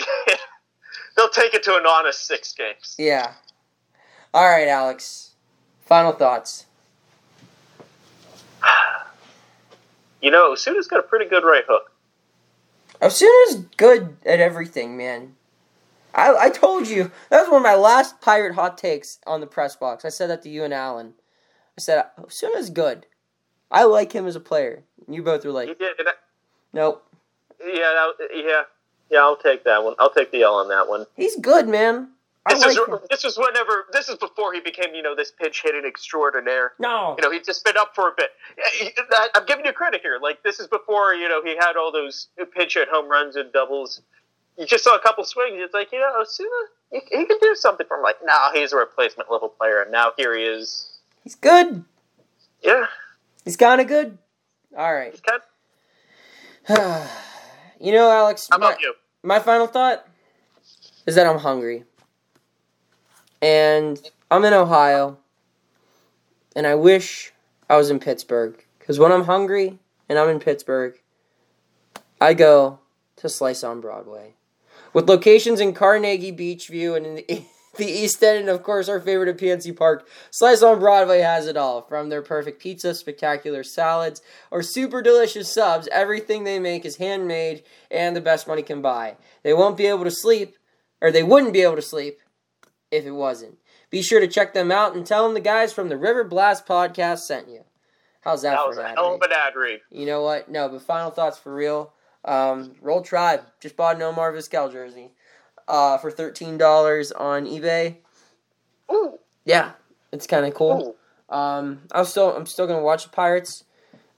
[1.18, 2.96] They'll take it to an honest six games.
[2.98, 3.34] Yeah.
[4.34, 5.32] All right, Alex.
[5.86, 6.66] Final thoughts.
[10.24, 11.92] You know, Osuna's got a pretty good right hook.
[13.02, 15.36] Osuna's good at everything, man.
[16.14, 19.48] I, I told you that was one of my last pirate hot takes on the
[19.48, 20.06] press box.
[20.06, 21.14] I said that to you and Alan.
[21.78, 23.06] I said Osuna's good.
[23.70, 24.84] I like him as a player.
[25.08, 26.12] You both were like, and I-
[26.74, 27.06] nope.
[27.66, 27.74] yeah,
[28.20, 28.64] that, yeah,
[29.10, 29.20] yeah.
[29.20, 29.96] I'll take that one.
[30.00, 31.06] I'll take the L on that one.
[31.16, 32.10] He's good, man.
[32.46, 33.00] I This like is him.
[33.10, 36.74] this is whenever this is before he became you know this pitch hitting extraordinaire.
[36.80, 37.16] No.
[37.18, 38.32] You know, he's just been up for a bit.
[39.36, 40.20] I'm giving you credit here.
[40.22, 43.52] Like this is before you know he had all those pinch hit home runs and
[43.54, 44.02] doubles.
[44.58, 45.56] You just saw a couple swings.
[45.60, 46.50] It's like you know, Osuna,
[46.92, 48.04] he, he can do something for him.
[48.04, 51.00] Like, no, he's a replacement level player, and now here he is.
[51.24, 51.84] He's good.
[52.62, 52.86] Yeah,
[53.44, 54.18] He's kind of good.
[54.78, 55.12] All right.
[55.12, 55.42] he's kind.
[57.80, 58.94] you know, Alex, How my, about you?
[59.24, 60.06] my final thought
[61.08, 61.84] is that I'm hungry.
[63.42, 64.00] And
[64.30, 65.18] I'm in Ohio.
[66.56, 67.34] And I wish
[67.70, 68.64] I was in Pittsburgh.
[68.78, 70.94] Because when I'm hungry and I'm in Pittsburgh,
[72.20, 72.80] I go
[73.18, 74.36] to Slice on Broadway.
[74.94, 77.44] With locations in Carnegie Beechview and in the,
[77.78, 81.48] the East End, and of course our favorite at PNC Park, Slice on Broadway has
[81.48, 81.82] it all.
[81.82, 87.64] From their perfect pizza, spectacular salads, or super delicious subs, everything they make is handmade
[87.90, 89.16] and the best money can buy.
[89.44, 90.58] They won't be able to sleep,
[91.02, 92.20] or they wouldn't be able to sleep
[92.92, 93.58] if it wasn't.
[93.90, 96.66] Be sure to check them out and tell them the guys from the River Blast
[96.66, 97.64] podcast sent you.
[98.22, 99.80] How's that, That for was an ad hell of an ad read.
[99.90, 100.50] You know what?
[100.50, 101.94] No, but final thoughts for real.
[102.24, 105.12] Um, Roll Tribe just bought an Omar Vizquel jersey
[105.68, 107.98] uh, for thirteen dollars on eBay.
[108.92, 109.72] Ooh, Yeah,
[110.12, 110.96] it's kind of cool.
[111.30, 113.64] Um, I'm still I'm still gonna watch the Pirates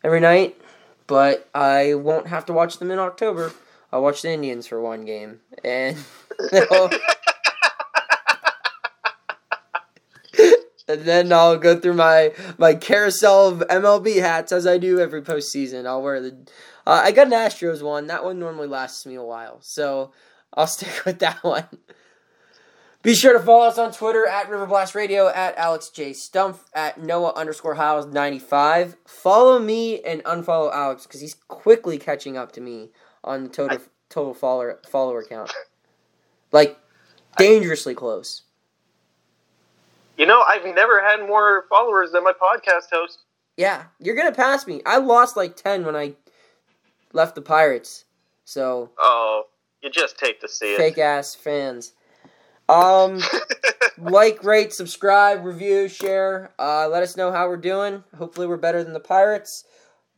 [0.04, 0.60] every night,
[1.08, 3.54] but I won't have to watch them in October.
[3.92, 5.98] I'll watch the Indians for one game, and
[10.94, 15.22] and then I'll go through my my carousel of MLB hats as I do every
[15.22, 15.86] postseason.
[15.86, 16.38] I'll wear the.
[16.86, 18.08] Uh, I got an Astros one.
[18.08, 20.12] That one normally lasts me a while, so
[20.54, 21.68] I'll stick with that one.
[23.02, 27.02] Be sure to follow us on Twitter at Riverblast Radio, at Alex J Stumpf, at
[27.02, 28.96] Noah underscore House ninety five.
[29.06, 32.92] Follow me and unfollow Alex because he's quickly catching up to me
[33.24, 33.80] on the total
[34.10, 35.52] total follower follower count,
[36.52, 36.78] like
[37.38, 38.44] dangerously close.
[40.18, 43.20] You know, I've never had more followers than my podcast host.
[43.58, 44.82] Yeah, you're gonna pass me.
[44.86, 46.14] I lost like ten when I
[47.14, 48.06] left the Pirates.
[48.46, 49.44] So Oh,
[49.82, 50.78] you just take to see it.
[50.78, 51.94] fake ass fans.
[52.70, 53.20] Um,
[53.98, 56.54] like, rate, subscribe, review, share.
[56.58, 58.04] Uh, let us know how we're doing.
[58.18, 59.66] Hopefully, we're better than the Pirates.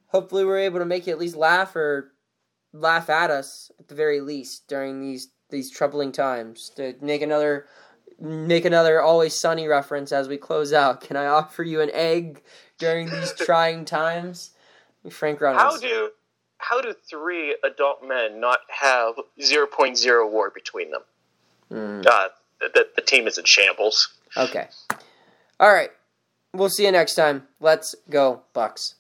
[0.08, 2.12] Hopefully, we're able to make you at least laugh or
[2.74, 6.72] laugh at us at the very least during these these troubling times.
[6.76, 7.66] To make another
[8.20, 11.02] make another always sunny reference as we close out.
[11.02, 12.42] Can I offer you an egg
[12.78, 14.52] during these trying times?
[15.10, 15.64] Frank Reynolds.
[15.64, 16.10] How do
[16.58, 21.02] how do three adult men not have 0.0 war between them?
[21.72, 22.06] Mm.
[22.06, 22.30] Uh,
[22.60, 24.14] the, the team is in shambles.
[24.36, 24.68] Okay.
[25.60, 25.92] All right.
[26.54, 27.48] We'll see you next time.
[27.60, 28.96] Let's go, Bucks.